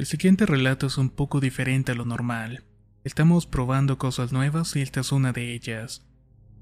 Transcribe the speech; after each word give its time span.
El 0.00 0.06
siguiente 0.06 0.46
relato 0.46 0.86
es 0.86 0.96
un 0.96 1.10
poco 1.10 1.40
diferente 1.40 1.92
a 1.92 1.94
lo 1.94 2.06
normal. 2.06 2.64
Estamos 3.04 3.44
probando 3.44 3.98
cosas 3.98 4.32
nuevas 4.32 4.74
y 4.74 4.80
esta 4.80 5.00
es 5.00 5.12
una 5.12 5.32
de 5.32 5.52
ellas. 5.52 6.06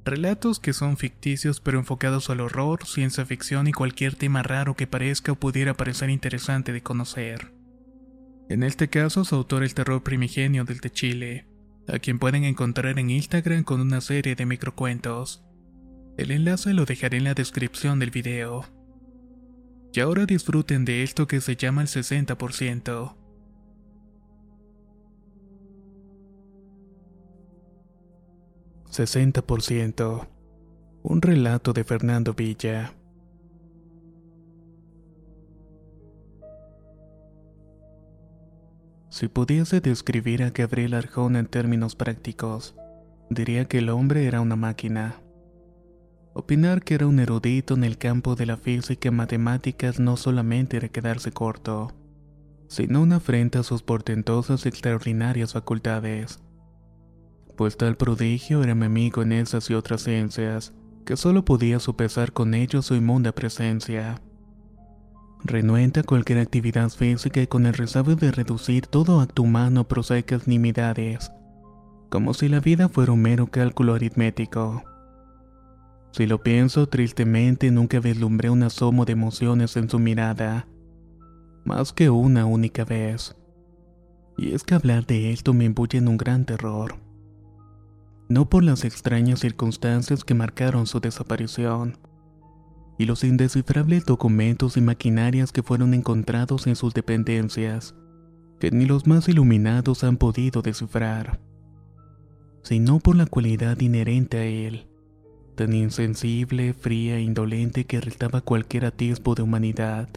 Relatos 0.04 0.58
que 0.58 0.72
son 0.72 0.96
ficticios 0.96 1.60
pero 1.60 1.78
enfocados 1.78 2.30
al 2.30 2.40
horror, 2.40 2.84
ciencia 2.84 3.24
ficción 3.24 3.68
y 3.68 3.72
cualquier 3.72 4.16
tema 4.16 4.42
raro 4.42 4.74
que 4.74 4.88
parezca 4.88 5.30
o 5.30 5.36
pudiera 5.36 5.74
parecer 5.74 6.10
interesante 6.10 6.72
de 6.72 6.82
conocer. 6.82 7.52
En 8.48 8.64
este 8.64 8.88
caso, 8.88 9.24
su 9.24 9.36
autor 9.36 9.62
el 9.62 9.72
terror 9.72 10.02
primigenio 10.02 10.64
del 10.64 10.80
de 10.80 10.90
Chile, 10.90 11.46
a 11.86 12.00
quien 12.00 12.18
pueden 12.18 12.42
encontrar 12.42 12.98
en 12.98 13.08
Instagram 13.08 13.62
con 13.62 13.80
una 13.80 14.00
serie 14.00 14.34
de 14.34 14.46
microcuentos. 14.46 15.44
El 16.16 16.32
enlace 16.32 16.74
lo 16.74 16.86
dejaré 16.86 17.18
en 17.18 17.24
la 17.24 17.34
descripción 17.34 18.00
del 18.00 18.10
video. 18.10 18.64
Y 19.92 20.00
ahora 20.00 20.26
disfruten 20.26 20.84
de 20.84 21.04
esto 21.04 21.28
que 21.28 21.40
se 21.40 21.54
llama 21.54 21.82
el 21.82 21.86
60%. 21.86 23.17
«60%. 28.90 30.28
Un 31.02 31.22
relato 31.22 31.72
de 31.72 31.84
Fernando 31.84 32.34
Villa. 32.34 32.94
Si 39.10 39.26
pudiese 39.26 39.80
describir 39.80 40.42
a 40.42 40.50
Gabriel 40.50 40.94
Arjona 40.94 41.40
en 41.40 41.46
términos 41.46 41.96
prácticos, 41.96 42.76
diría 43.30 43.64
que 43.64 43.78
el 43.78 43.88
hombre 43.88 44.26
era 44.26 44.40
una 44.40 44.56
máquina. 44.56 45.20
Opinar 46.34 46.82
que 46.82 46.94
era 46.94 47.06
un 47.06 47.18
erudito 47.18 47.74
en 47.74 47.84
el 47.84 47.98
campo 47.98 48.36
de 48.36 48.46
la 48.46 48.56
física 48.56 49.08
y 49.08 49.10
matemáticas 49.10 49.98
no 49.98 50.16
solamente 50.16 50.76
era 50.76 50.88
quedarse 50.88 51.32
corto, 51.32 51.92
sino 52.68 53.02
una 53.02 53.16
afrenta 53.16 53.60
a 53.60 53.64
sus 53.64 53.82
portentosas 53.82 54.64
y 54.64 54.68
extraordinarias 54.68 55.52
facultades. 55.52 56.40
Pues 57.58 57.76
tal 57.76 57.96
prodigio 57.96 58.62
era 58.62 58.76
mi 58.76 58.86
amigo 58.86 59.20
en 59.20 59.32
esas 59.32 59.68
y 59.68 59.74
otras 59.74 60.04
ciencias, 60.04 60.72
que 61.04 61.16
solo 61.16 61.44
podía 61.44 61.80
sopesar 61.80 62.32
con 62.32 62.54
ellos 62.54 62.86
su 62.86 62.94
inmunda 62.94 63.32
presencia. 63.32 64.22
Renuente 65.42 65.98
a 65.98 66.02
cualquier 66.04 66.38
actividad 66.38 66.88
física 66.90 67.42
y 67.42 67.48
con 67.48 67.66
el 67.66 67.74
resabio 67.74 68.14
de 68.14 68.30
reducir 68.30 68.86
todo 68.86 69.20
acto 69.20 69.42
humano 69.42 69.80
a 69.80 69.88
prosaicas 69.88 70.46
nimiedades, 70.46 71.32
como 72.10 72.32
si 72.32 72.48
la 72.48 72.60
vida 72.60 72.88
fuera 72.88 73.10
un 73.10 73.22
mero 73.22 73.48
cálculo 73.48 73.94
aritmético. 73.94 74.84
Si 76.12 76.26
lo 76.26 76.40
pienso 76.40 76.88
tristemente, 76.88 77.72
nunca 77.72 77.98
vislumbré 77.98 78.50
un 78.50 78.62
asomo 78.62 79.04
de 79.04 79.14
emociones 79.14 79.76
en 79.76 79.90
su 79.90 79.98
mirada, 79.98 80.68
más 81.64 81.92
que 81.92 82.08
una 82.08 82.46
única 82.46 82.84
vez. 82.84 83.34
Y 84.36 84.54
es 84.54 84.62
que 84.62 84.76
hablar 84.76 85.06
de 85.06 85.32
esto 85.32 85.52
me 85.54 85.64
imbuye 85.64 85.98
en 85.98 86.06
un 86.06 86.18
gran 86.18 86.44
terror. 86.44 87.07
No 88.28 88.48
por 88.48 88.62
las 88.62 88.84
extrañas 88.84 89.40
circunstancias 89.40 90.24
que 90.24 90.34
marcaron 90.34 90.86
su 90.86 91.00
desaparición, 91.00 91.96
y 92.98 93.06
los 93.06 93.24
indescifrables 93.24 94.04
documentos 94.04 94.76
y 94.76 94.80
maquinarias 94.80 95.52
que 95.52 95.62
fueron 95.62 95.94
encontrados 95.94 96.66
en 96.66 96.76
sus 96.76 96.94
dependencias, 96.94 97.94
que 98.58 98.70
ni 98.70 98.86
los 98.86 99.06
más 99.06 99.28
iluminados 99.28 100.04
han 100.04 100.16
podido 100.16 100.62
descifrar, 100.62 101.40
sino 102.62 102.98
por 102.98 103.16
la 103.16 103.26
cualidad 103.26 103.80
inherente 103.80 104.38
a 104.38 104.44
él 104.44 104.88
tan 105.58 105.72
insensible, 105.72 106.72
fría 106.72 107.16
e 107.16 107.22
indolente 107.22 107.84
que 107.84 107.96
irritaba 107.96 108.40
cualquier 108.40 108.84
atisbo 108.84 109.34
de 109.34 109.42
humanidad. 109.42 110.08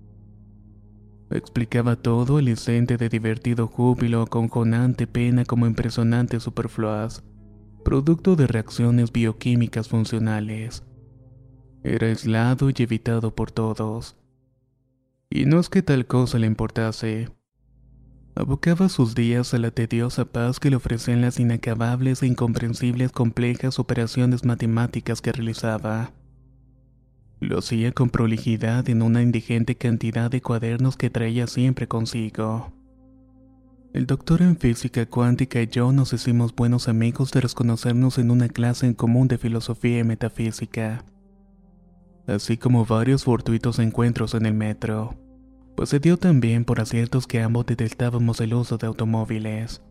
Explicaba 1.31 1.95
todo 1.95 2.37
el 2.37 2.47
incidente 2.47 2.95
de 2.95 3.09
divertido 3.09 3.65
júbilo, 3.65 4.27
conjonante 4.27 5.07
pena 5.07 5.43
como 5.43 5.65
impresionante 5.65 6.39
superfluas, 6.39 7.23
producto 7.83 8.35
de 8.35 8.47
reacciones 8.47 9.11
bioquímicas 9.11 9.87
funcionales. 9.87 10.83
Era 11.83 12.07
aislado 12.07 12.69
y 12.69 12.73
evitado 12.77 13.35
por 13.35 13.51
todos. 13.51 14.15
Y 15.29 15.45
no 15.45 15.59
es 15.59 15.69
que 15.69 15.81
tal 15.81 16.05
cosa 16.05 16.37
le 16.39 16.47
importase, 16.47 17.29
Abocaba 18.33 18.87
sus 18.87 19.13
días 19.13 19.53
a 19.53 19.57
la 19.57 19.71
tediosa 19.71 20.23
paz 20.23 20.59
que 20.59 20.69
le 20.69 20.77
ofrecían 20.77 21.21
las 21.21 21.39
inacabables 21.39 22.23
e 22.23 22.27
incomprensibles 22.27 23.11
complejas 23.11 23.77
operaciones 23.77 24.45
matemáticas 24.45 25.21
que 25.21 25.33
realizaba. 25.33 26.13
Lo 27.41 27.59
hacía 27.59 27.91
con 27.91 28.09
prolijidad 28.09 28.87
en 28.87 29.01
una 29.01 29.21
indigente 29.21 29.75
cantidad 29.75 30.31
de 30.31 30.41
cuadernos 30.41 30.95
que 30.95 31.09
traía 31.09 31.45
siempre 31.47 31.87
consigo. 31.87 32.71
El 33.93 34.05
doctor 34.05 34.41
en 34.41 34.57
física 34.57 35.05
cuántica 35.05 35.61
y 35.61 35.67
yo 35.67 35.91
nos 35.91 36.13
hicimos 36.13 36.55
buenos 36.55 36.87
amigos 36.87 37.31
tras 37.31 37.53
conocernos 37.53 38.17
en 38.17 38.31
una 38.31 38.47
clase 38.47 38.85
en 38.85 38.93
común 38.93 39.27
de 39.27 39.37
filosofía 39.37 39.99
y 39.99 40.03
metafísica, 40.03 41.03
así 42.27 42.57
como 42.57 42.85
varios 42.85 43.25
fortuitos 43.25 43.79
encuentros 43.79 44.33
en 44.33 44.45
el 44.45 44.53
metro 44.53 45.17
pues 45.75 45.89
se 45.89 45.99
dio 45.99 46.17
también 46.17 46.65
por 46.65 46.79
aciertos 46.79 47.27
que 47.27 47.41
ambos 47.41 47.65
detestábamos 47.65 48.39
el 48.39 48.53
uso 48.53 48.77
de 48.77 48.87
automóviles. 48.87 49.81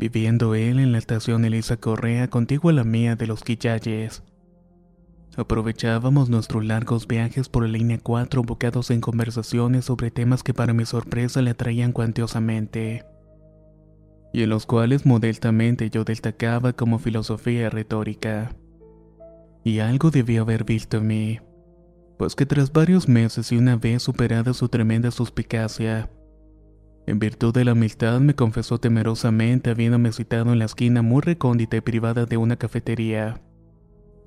Viviendo 0.00 0.56
él 0.56 0.80
en 0.80 0.92
la 0.92 0.98
estación 0.98 1.44
Elisa 1.44 1.76
Correa 1.76 2.28
contigua 2.28 2.72
a 2.72 2.74
la 2.74 2.84
mía 2.84 3.14
de 3.14 3.28
los 3.28 3.44
Quillayes. 3.44 4.24
Aprovechábamos 5.36 6.28
nuestros 6.28 6.64
largos 6.64 7.06
viajes 7.06 7.48
por 7.48 7.64
la 7.64 7.70
línea 7.70 7.98
4 7.98 8.42
bocados 8.42 8.90
en 8.90 9.00
conversaciones 9.00 9.84
sobre 9.86 10.10
temas 10.10 10.42
que 10.42 10.54
para 10.54 10.72
mi 10.72 10.84
sorpresa 10.84 11.42
le 11.42 11.50
atraían 11.50 11.92
cuantiosamente, 11.92 13.04
y 14.32 14.42
en 14.42 14.50
los 14.50 14.66
cuales 14.66 15.06
modestamente 15.06 15.90
yo 15.90 16.04
destacaba 16.04 16.72
como 16.72 16.98
filosofía 16.98 17.70
retórica. 17.70 18.54
Y 19.64 19.78
algo 19.80 20.10
debió 20.10 20.42
haber 20.42 20.64
visto 20.64 20.98
en 20.98 21.06
mí 21.06 21.40
pues 22.18 22.34
que 22.34 22.46
tras 22.46 22.72
varios 22.72 23.08
meses 23.08 23.50
y 23.52 23.56
una 23.56 23.76
vez 23.76 24.02
superada 24.02 24.54
su 24.54 24.68
tremenda 24.68 25.10
suspicacia, 25.10 26.10
en 27.06 27.18
virtud 27.18 27.52
de 27.52 27.64
la 27.64 27.72
amistad 27.72 28.20
me 28.20 28.34
confesó 28.34 28.78
temerosamente 28.78 29.70
habiéndome 29.70 30.12
citado 30.12 30.52
en 30.52 30.58
la 30.58 30.64
esquina 30.64 31.02
muy 31.02 31.20
recóndita 31.20 31.76
y 31.76 31.80
privada 31.80 32.24
de 32.24 32.36
una 32.36 32.56
cafetería, 32.56 33.42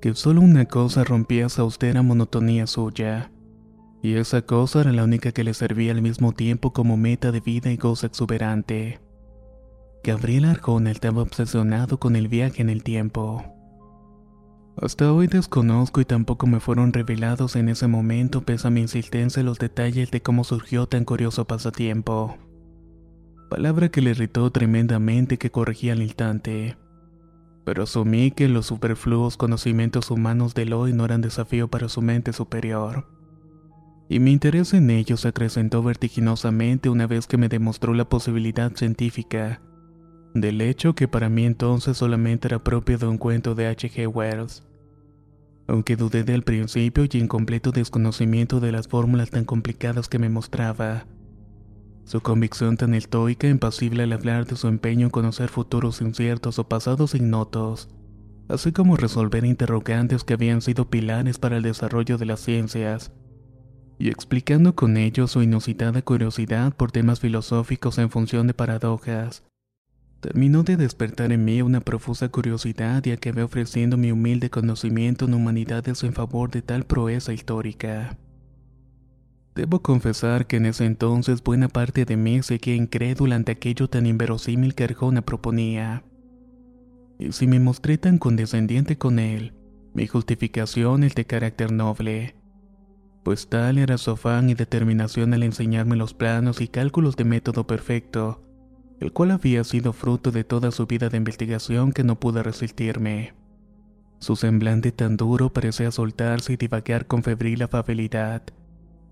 que 0.00 0.14
solo 0.14 0.40
una 0.40 0.66
cosa 0.66 1.04
rompía 1.04 1.46
esa 1.46 1.62
austera 1.62 2.02
monotonía 2.02 2.66
suya, 2.66 3.30
y 4.02 4.14
esa 4.14 4.42
cosa 4.42 4.82
era 4.82 4.92
la 4.92 5.04
única 5.04 5.32
que 5.32 5.44
le 5.44 5.54
servía 5.54 5.92
al 5.92 6.02
mismo 6.02 6.32
tiempo 6.32 6.72
como 6.72 6.96
meta 6.96 7.32
de 7.32 7.40
vida 7.40 7.70
y 7.72 7.76
gozo 7.76 8.06
exuberante. 8.06 9.00
Gabriel 10.04 10.44
Arjona 10.44 10.90
estaba 10.92 11.22
obsesionado 11.22 11.98
con 11.98 12.14
el 12.14 12.28
viaje 12.28 12.62
en 12.62 12.70
el 12.70 12.84
tiempo. 12.84 13.44
Hasta 14.80 15.12
hoy 15.12 15.26
desconozco 15.26 16.00
y 16.00 16.04
tampoco 16.04 16.46
me 16.46 16.60
fueron 16.60 16.92
revelados 16.92 17.56
en 17.56 17.68
ese 17.68 17.88
momento 17.88 18.42
pese 18.42 18.68
a 18.68 18.70
mi 18.70 18.80
insistencia 18.80 19.42
los 19.42 19.58
detalles 19.58 20.12
de 20.12 20.22
cómo 20.22 20.44
surgió 20.44 20.86
tan 20.86 21.04
curioso 21.04 21.46
pasatiempo. 21.46 22.36
Palabra 23.50 23.88
que 23.88 24.00
le 24.02 24.10
irritó 24.10 24.52
tremendamente 24.52 25.36
que 25.36 25.50
corregía 25.50 25.94
al 25.94 26.02
instante. 26.02 26.76
Pero 27.68 27.82
asumí 27.82 28.30
que 28.30 28.48
los 28.48 28.64
superfluos 28.64 29.36
conocimientos 29.36 30.10
humanos 30.10 30.54
de 30.54 30.72
hoy 30.72 30.94
no 30.94 31.04
eran 31.04 31.20
desafío 31.20 31.68
para 31.68 31.90
su 31.90 32.00
mente 32.00 32.32
superior. 32.32 33.06
Y 34.08 34.20
mi 34.20 34.32
interés 34.32 34.72
en 34.72 34.88
ellos 34.88 35.20
se 35.20 35.28
acrecentó 35.28 35.82
vertiginosamente 35.82 36.88
una 36.88 37.06
vez 37.06 37.26
que 37.26 37.36
me 37.36 37.50
demostró 37.50 37.92
la 37.92 38.08
posibilidad 38.08 38.74
científica 38.74 39.60
del 40.32 40.62
hecho 40.62 40.94
que 40.94 41.08
para 41.08 41.28
mí 41.28 41.44
entonces 41.44 41.98
solamente 41.98 42.48
era 42.48 42.64
propio 42.64 42.96
de 42.96 43.06
un 43.06 43.18
cuento 43.18 43.54
de 43.54 43.66
H.G. 43.66 44.06
Wells. 44.08 44.62
Aunque 45.66 45.96
dudé 45.96 46.24
del 46.24 46.44
principio 46.44 47.04
y 47.04 47.18
en 47.18 47.28
completo 47.28 47.70
desconocimiento 47.70 48.60
de 48.60 48.72
las 48.72 48.88
fórmulas 48.88 49.28
tan 49.28 49.44
complicadas 49.44 50.08
que 50.08 50.18
me 50.18 50.30
mostraba, 50.30 51.04
su 52.08 52.22
convicción 52.22 52.78
tan 52.78 52.94
estoica 52.94 53.46
e 53.46 53.50
impasible 53.50 54.02
al 54.02 54.14
hablar 54.14 54.46
de 54.46 54.56
su 54.56 54.66
empeño 54.66 55.04
en 55.04 55.10
conocer 55.10 55.50
futuros 55.50 56.00
inciertos 56.00 56.58
o 56.58 56.66
pasados 56.66 57.14
ignotos, 57.14 57.90
así 58.48 58.72
como 58.72 58.96
resolver 58.96 59.44
interrogantes 59.44 60.24
que 60.24 60.32
habían 60.32 60.62
sido 60.62 60.88
pilares 60.88 61.38
para 61.38 61.58
el 61.58 61.62
desarrollo 61.62 62.16
de 62.16 62.24
las 62.24 62.40
ciencias, 62.40 63.12
y 63.98 64.08
explicando 64.08 64.74
con 64.74 64.96
ello 64.96 65.26
su 65.26 65.42
inusitada 65.42 66.00
curiosidad 66.00 66.74
por 66.74 66.92
temas 66.92 67.20
filosóficos 67.20 67.98
en 67.98 68.08
función 68.08 68.46
de 68.46 68.54
paradojas, 68.54 69.42
terminó 70.20 70.62
de 70.62 70.78
despertar 70.78 71.30
en 71.30 71.44
mí 71.44 71.60
una 71.60 71.80
profusa 71.80 72.30
curiosidad 72.30 73.04
y 73.04 73.10
acabé 73.10 73.42
ofreciendo 73.42 73.98
mi 73.98 74.12
humilde 74.12 74.48
conocimiento 74.48 75.26
en 75.26 75.34
humanidades 75.34 76.02
en 76.04 76.14
favor 76.14 76.50
de 76.50 76.62
tal 76.62 76.84
proeza 76.84 77.34
histórica. 77.34 78.16
Debo 79.58 79.82
confesar 79.82 80.46
que 80.46 80.58
en 80.58 80.66
ese 80.66 80.84
entonces 80.84 81.42
buena 81.42 81.66
parte 81.66 82.04
de 82.04 82.16
mí 82.16 82.44
seguía 82.44 82.76
incrédula 82.76 83.34
ante 83.34 83.50
aquello 83.50 83.88
tan 83.88 84.06
inverosímil 84.06 84.76
que 84.76 84.84
Arjona 84.84 85.22
proponía. 85.22 86.04
Y 87.18 87.32
si 87.32 87.48
me 87.48 87.58
mostré 87.58 87.98
tan 87.98 88.18
condescendiente 88.18 88.98
con 88.98 89.18
él, 89.18 89.54
mi 89.94 90.06
justificación 90.06 91.02
es 91.02 91.16
de 91.16 91.24
carácter 91.24 91.72
noble, 91.72 92.36
pues 93.24 93.48
tal 93.48 93.78
era 93.78 93.98
su 93.98 94.12
afán 94.12 94.48
y 94.48 94.54
determinación 94.54 95.34
al 95.34 95.42
enseñarme 95.42 95.96
los 95.96 96.14
planos 96.14 96.60
y 96.60 96.68
cálculos 96.68 97.16
de 97.16 97.24
método 97.24 97.66
perfecto, 97.66 98.44
el 99.00 99.12
cual 99.12 99.32
había 99.32 99.64
sido 99.64 99.92
fruto 99.92 100.30
de 100.30 100.44
toda 100.44 100.70
su 100.70 100.86
vida 100.86 101.08
de 101.08 101.16
investigación 101.16 101.90
que 101.90 102.04
no 102.04 102.20
pude 102.20 102.44
resistirme. 102.44 103.34
Su 104.20 104.36
semblante 104.36 104.92
tan 104.92 105.16
duro 105.16 105.52
parecía 105.52 105.90
soltarse 105.90 106.52
y 106.52 106.56
divagar 106.56 107.08
con 107.08 107.24
febril 107.24 107.60
afabilidad 107.64 108.44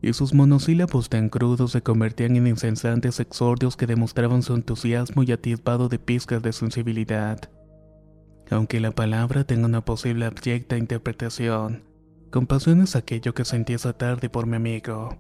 y 0.03 0.13
sus 0.13 0.35
monosílabos 0.35 1.09
tan 1.09 1.29
crudos 1.29 1.73
se 1.73 1.83
convertían 1.83 2.37
en 2.37 2.47
incesantes 2.47 3.19
exordios 3.21 3.77
que 3.77 3.87
demostraban 3.87 4.43
su 4.43 4.55
entusiasmo 4.55 5.23
y 5.23 5.33
atisbado 5.33 5.89
de 5.89 5.99
pizcas 5.99 6.43
de 6.43 6.53
sensibilidad. 6.53 7.39
Aunque 8.51 8.79
la 8.81 8.93
palabra 8.93 9.45
tenga 9.45 9.67
una 9.67 9.85
posible 9.85 10.27
abyecta 10.27 10.77
interpretación, 10.77 11.83
compasión 12.31 12.83
es 12.83 12.95
aquello 12.95 13.35
que 13.35 13.45
sentí 13.45 13.73
esa 13.73 13.95
tarde 13.95 14.29
por 14.29 14.47
mi 14.47 14.57
amigo, 14.57 15.19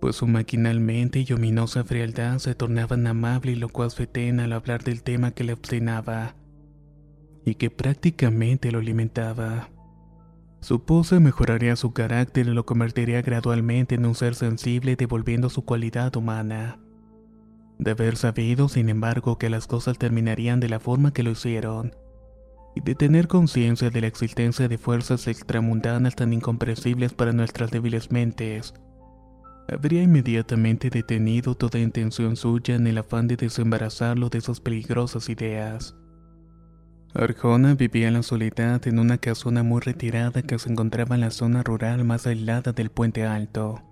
pues 0.00 0.16
su 0.16 0.26
maquinalmente 0.26 1.24
y 1.26 1.32
ominosa 1.32 1.84
frialdad 1.84 2.38
se 2.38 2.54
tornaban 2.54 3.06
amable 3.06 3.52
y 3.52 3.56
locuaz 3.56 3.94
fetén 3.94 4.40
al 4.40 4.52
hablar 4.52 4.82
del 4.82 5.02
tema 5.02 5.30
que 5.30 5.44
le 5.44 5.52
obstinaba, 5.52 6.34
y 7.44 7.54
que 7.54 7.70
prácticamente 7.70 8.72
lo 8.72 8.78
alimentaba. 8.78 9.68
Su 10.64 10.82
pose 10.82 11.20
mejoraría 11.20 11.76
su 11.76 11.92
carácter 11.92 12.46
y 12.46 12.54
lo 12.54 12.64
convertiría 12.64 13.20
gradualmente 13.20 13.96
en 13.96 14.06
un 14.06 14.14
ser 14.14 14.34
sensible 14.34 14.96
devolviendo 14.96 15.50
su 15.50 15.66
cualidad 15.66 16.16
humana. 16.16 16.78
De 17.78 17.90
haber 17.90 18.16
sabido, 18.16 18.70
sin 18.70 18.88
embargo, 18.88 19.36
que 19.36 19.50
las 19.50 19.66
cosas 19.66 19.98
terminarían 19.98 20.60
de 20.60 20.70
la 20.70 20.80
forma 20.80 21.12
que 21.12 21.22
lo 21.22 21.32
hicieron, 21.32 21.94
y 22.74 22.80
de 22.80 22.94
tener 22.94 23.28
conciencia 23.28 23.90
de 23.90 24.00
la 24.00 24.06
existencia 24.06 24.66
de 24.66 24.78
fuerzas 24.78 25.26
extramundanas 25.26 26.16
tan 26.16 26.32
incomprensibles 26.32 27.12
para 27.12 27.34
nuestras 27.34 27.70
débiles 27.70 28.10
mentes, 28.10 28.72
habría 29.68 30.02
inmediatamente 30.02 30.88
detenido 30.88 31.56
toda 31.56 31.78
intención 31.78 32.36
suya 32.36 32.76
en 32.76 32.86
el 32.86 32.96
afán 32.96 33.28
de 33.28 33.36
desembarazarlo 33.36 34.30
de 34.30 34.40
sus 34.40 34.62
peligrosas 34.62 35.28
ideas. 35.28 35.94
Arjona 37.16 37.74
vivía 37.74 38.08
en 38.08 38.14
la 38.14 38.24
soledad 38.24 38.84
en 38.88 38.98
una 38.98 39.18
casona 39.18 39.62
muy 39.62 39.80
retirada 39.80 40.42
que 40.42 40.58
se 40.58 40.68
encontraba 40.68 41.14
en 41.14 41.20
la 41.20 41.30
zona 41.30 41.62
rural 41.62 42.02
más 42.02 42.26
aislada 42.26 42.72
del 42.72 42.90
puente 42.90 43.24
alto, 43.24 43.82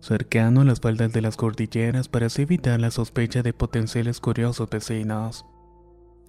cercano 0.00 0.62
a 0.62 0.64
las 0.64 0.80
faldas 0.80 1.12
de 1.12 1.22
las 1.22 1.36
cordilleras 1.36 2.08
para 2.08 2.26
así 2.26 2.42
evitar 2.42 2.80
la 2.80 2.90
sospecha 2.90 3.44
de 3.44 3.52
potenciales 3.52 4.18
curiosos 4.18 4.68
vecinos, 4.68 5.46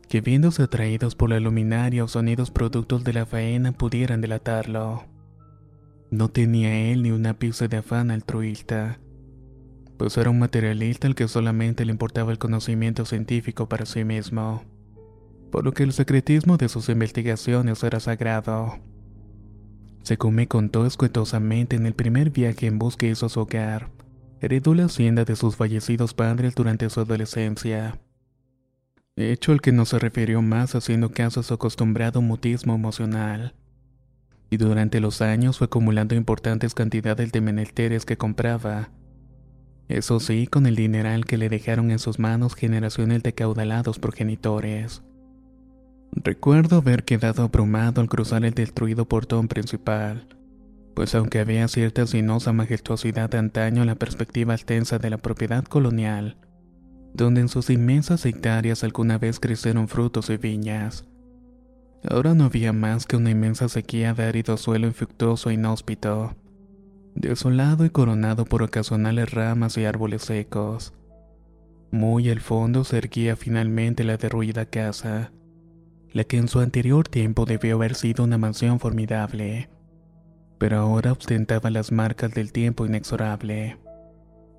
que 0.07 0.21
viéndose 0.21 0.61
atraídos 0.61 1.15
por 1.15 1.31
la 1.31 1.39
luminaria 1.39 2.03
o 2.03 2.07
sonidos 2.07 2.51
productos 2.51 3.03
de 3.03 3.13
la 3.13 3.25
faena 3.25 3.71
pudieran 3.71 4.21
delatarlo. 4.21 5.03
No 6.11 6.29
tenía 6.29 6.91
él 6.91 7.01
ni 7.01 7.09
un 7.09 7.25
ápice 7.25 7.69
de 7.69 7.77
afán 7.77 8.11
altruista, 8.11 9.00
pues 9.97 10.15
era 10.15 10.29
un 10.29 10.38
materialista 10.38 11.07
al 11.07 11.15
que 11.15 11.27
solamente 11.27 11.85
le 11.85 11.91
importaba 11.91 12.31
el 12.31 12.38
conocimiento 12.38 13.03
científico 13.03 13.67
para 13.67 13.88
sí 13.88 14.03
mismo 14.03 14.76
por 15.51 15.63
lo 15.63 15.73
que 15.73 15.83
el 15.83 15.94
secretismo 15.94 16.57
de 16.57 16.69
sus 16.69 16.89
investigaciones 16.89 17.83
era 17.83 17.99
sagrado. 17.99 18.79
Según 20.03 20.35
me 20.35 20.47
contó 20.47 20.85
escuetosamente 20.85 21.75
en 21.75 21.85
el 21.85 21.94
primer 21.94 22.29
viaje 22.29 22.67
en 22.67 22.79
busca 22.79 23.07
hizo 23.07 23.27
su 23.27 23.41
hogar, 23.41 23.89
heredó 24.39 24.73
la 24.73 24.85
hacienda 24.85 25.25
de 25.25 25.35
sus 25.35 25.55
fallecidos 25.55 26.13
padres 26.13 26.55
durante 26.55 26.89
su 26.89 27.01
adolescencia. 27.01 27.99
Hecho 29.15 29.51
al 29.51 29.61
que 29.61 29.71
no 29.71 29.85
se 29.85 29.97
refirió 29.97 30.41
más 30.41 30.75
haciendo 30.75 31.11
caso 31.11 31.39
a 31.39 31.44
su 31.44 31.53
acostumbrado 31.53 32.21
mutismo 32.21 32.75
emocional. 32.75 33.55
Y 34.50 34.57
durante 34.57 35.00
los 35.00 35.21
años 35.21 35.57
fue 35.57 35.65
acumulando 35.65 36.15
importantes 36.15 36.73
cantidades 36.73 37.31
de 37.31 37.41
menesteres 37.41 38.05
que 38.05 38.15
compraba. 38.15 38.91
Eso 39.89 40.19
sí, 40.19 40.47
con 40.47 40.67
el 40.67 40.75
dineral 40.75 41.25
que 41.25 41.38
le 41.38 41.50
dejaron 41.50 41.91
en 41.91 42.00
sus 42.00 42.19
manos 42.19 42.55
generaciones 42.55 43.23
de 43.23 43.33
caudalados 43.33 44.00
progenitores. 44.00 45.01
Recuerdo 46.12 46.77
haber 46.77 47.04
quedado 47.04 47.44
abrumado 47.44 48.01
al 48.01 48.09
cruzar 48.09 48.44
el 48.45 48.54
destruido 48.54 49.07
portón 49.07 49.48
principal, 49.48 50.27
pues 50.95 51.13
aunque 51.15 51.39
había 51.39 51.68
cierta 51.68 52.07
sinosa 52.07 52.54
majestuosidad 52.54 53.30
de 53.30 53.38
antaño 53.38 53.81
en 53.81 53.88
la 53.88 53.95
perspectiva 53.95 54.56
extensa 54.56 54.98
de 54.98 55.09
la 55.09 55.18
propiedad 55.18 55.63
colonial, 55.63 56.38
donde 57.13 57.42
en 57.42 57.50
sus 57.50 57.69
inmensas 57.69 58.25
hectáreas 58.25 58.83
alguna 58.83 59.18
vez 59.18 59.39
crecieron 59.39 59.88
frutos 59.88 60.30
y 60.30 60.38
viñas, 60.38 61.07
ahora 62.10 62.33
no 62.33 62.45
había 62.45 62.74
más 62.74 63.06
que 63.06 63.18
una 63.18 63.30
inmensa 63.30 63.69
sequía 63.69 64.13
de 64.13 64.24
árido 64.24 64.57
suelo 64.57 64.88
infructuoso 64.88 65.50
e 65.50 65.53
inhóspito, 65.53 66.36
desolado 67.15 67.86
y 67.86 67.89
coronado 67.89 68.46
por 68.46 68.63
ocasionales 68.63 69.31
ramas 69.31 69.77
y 69.77 69.86
árboles 69.86 70.24
secos. 70.24 70.93
Muy 71.91 72.29
al 72.29 72.41
fondo 72.41 72.84
se 72.84 72.98
erguía 72.98 73.36
finalmente 73.36 74.03
la 74.03 74.17
derruida 74.17 74.65
casa, 74.65 75.31
la 76.17 76.24
que 76.24 76.38
en 76.38 76.47
su 76.47 76.59
anterior 76.59 77.07
tiempo 77.07 77.45
debió 77.45 77.75
haber 77.75 77.93
sido 77.93 78.24
una 78.24 78.39
mansión 78.39 78.79
formidable, 78.79 79.69
pero 80.57 80.79
ahora 80.79 81.12
ostentaba 81.12 81.69
las 81.69 81.91
marcas 81.91 82.33
del 82.33 82.51
tiempo 82.51 82.88
inexorable. 82.88 83.77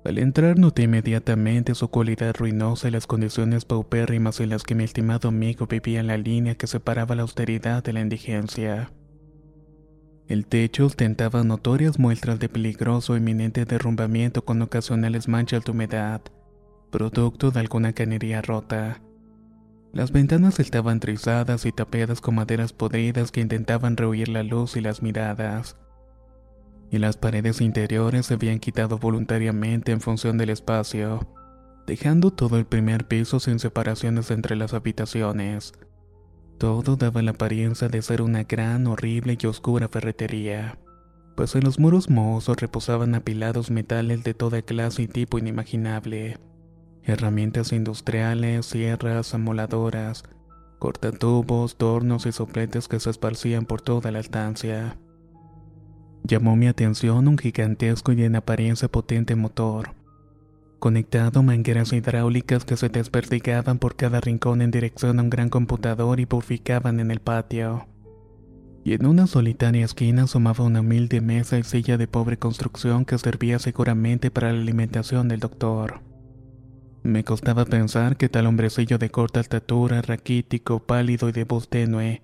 Al 0.05 0.19
entrar 0.19 0.57
noté 0.57 0.83
inmediatamente 0.83 1.75
su 1.75 1.89
cualidad 1.89 2.33
ruinosa 2.37 2.87
y 2.87 2.91
las 2.91 3.07
condiciones 3.07 3.65
paupérrimas 3.65 4.39
en 4.39 4.51
las 4.51 4.63
que 4.63 4.73
mi 4.73 4.85
estimado 4.85 5.27
amigo 5.27 5.67
vivía 5.67 5.99
en 5.99 6.07
la 6.07 6.17
línea 6.17 6.55
que 6.55 6.65
separaba 6.65 7.15
la 7.15 7.23
austeridad 7.23 7.83
de 7.83 7.91
la 7.91 7.99
indigencia. 7.99 8.93
El 10.29 10.45
techo 10.45 10.85
ostentaba 10.85 11.43
notorias 11.43 11.99
muestras 11.99 12.39
de 12.39 12.47
peligroso 12.47 13.15
e 13.15 13.17
inminente 13.17 13.65
derrumbamiento 13.65 14.45
con 14.45 14.61
ocasionales 14.61 15.27
manchas 15.27 15.65
de 15.65 15.71
humedad, 15.71 16.21
producto 16.89 17.51
de 17.51 17.59
alguna 17.59 17.91
canería 17.91 18.41
rota. 18.41 19.01
Las 19.91 20.11
ventanas 20.11 20.59
estaban 20.59 20.99
trizadas 20.99 21.65
y 21.65 21.71
tapeadas 21.71 22.21
con 22.21 22.35
maderas 22.35 22.73
podridas 22.73 23.31
que 23.31 23.41
intentaban 23.41 23.97
rehuir 23.97 24.29
la 24.29 24.43
luz 24.43 24.77
y 24.77 24.81
las 24.81 25.01
miradas. 25.01 25.77
Y 26.91 26.99
las 26.99 27.17
paredes 27.17 27.59
interiores 27.59 28.27
se 28.27 28.35
habían 28.35 28.59
quitado 28.59 28.99
voluntariamente 28.99 29.91
en 29.91 29.99
función 29.99 30.37
del 30.37 30.51
espacio, 30.51 31.27
dejando 31.87 32.31
todo 32.31 32.57
el 32.57 32.65
primer 32.65 33.07
piso 33.07 33.39
sin 33.39 33.57
separaciones 33.57 34.29
entre 34.29 34.55
las 34.55 34.75
habitaciones. 34.75 35.73
Todo 36.59 36.95
daba 36.95 37.23
la 37.23 37.31
apariencia 37.31 37.89
de 37.89 38.01
ser 38.03 38.21
una 38.21 38.43
gran, 38.43 38.85
horrible 38.85 39.37
y 39.41 39.47
oscura 39.47 39.87
ferretería, 39.87 40.77
pues 41.35 41.55
en 41.55 41.63
los 41.63 41.79
muros 41.79 42.09
mohos 42.09 42.47
reposaban 42.47 43.15
apilados 43.15 43.71
metales 43.71 44.23
de 44.23 44.35
toda 44.35 44.61
clase 44.61 45.03
y 45.03 45.07
tipo 45.07 45.39
inimaginable 45.39 46.37
herramientas 47.03 47.71
industriales, 47.71 48.65
sierras, 48.65 49.33
amoladoras, 49.33 50.23
cortatubos, 50.79 51.77
tornos 51.77 52.25
y 52.25 52.31
sopletes 52.31 52.87
que 52.87 52.99
se 52.99 53.09
esparcían 53.09 53.65
por 53.65 53.81
toda 53.81 54.11
la 54.11 54.19
estancia. 54.19 54.97
Llamó 56.23 56.55
mi 56.55 56.67
atención 56.67 57.27
un 57.27 57.37
gigantesco 57.37 58.11
y 58.13 58.23
en 58.23 58.35
apariencia 58.35 58.87
potente 58.87 59.35
motor, 59.35 59.95
conectado 60.79 61.43
mangueras 61.43 61.91
hidráulicas 61.91 62.65
que 62.65 62.77
se 62.77 62.89
desperdigaban 62.89 63.79
por 63.79 63.95
cada 63.95 64.21
rincón 64.21 64.61
en 64.61 64.71
dirección 64.71 65.19
a 65.19 65.23
un 65.23 65.29
gran 65.29 65.49
computador 65.49 66.19
y 66.19 66.25
purificaban 66.25 66.99
en 66.99 67.11
el 67.11 67.19
patio. 67.19 67.87
Y 68.85 68.93
en 68.93 69.05
una 69.05 69.27
solitaria 69.27 69.83
esquina 69.83 70.23
asomaba 70.23 70.63
una 70.63 70.79
humilde 70.79 71.19
mesa 71.19 71.57
y 71.57 71.63
silla 71.63 71.97
de 71.97 72.07
pobre 72.07 72.37
construcción 72.37 73.03
que 73.05 73.17
servía 73.17 73.59
seguramente 73.59 74.31
para 74.31 74.53
la 74.53 74.61
alimentación 74.61 75.27
del 75.27 75.41
doctor. 75.41 76.01
Me 77.03 77.23
costaba 77.23 77.65
pensar 77.65 78.17
que 78.17 78.29
tal 78.29 78.45
hombrecillo 78.45 78.97
de 78.97 79.09
corta 79.09 79.39
estatura, 79.39 80.01
raquítico, 80.01 80.85
pálido 80.85 81.29
y 81.29 81.31
de 81.31 81.45
voz 81.45 81.69
tenue, 81.69 82.21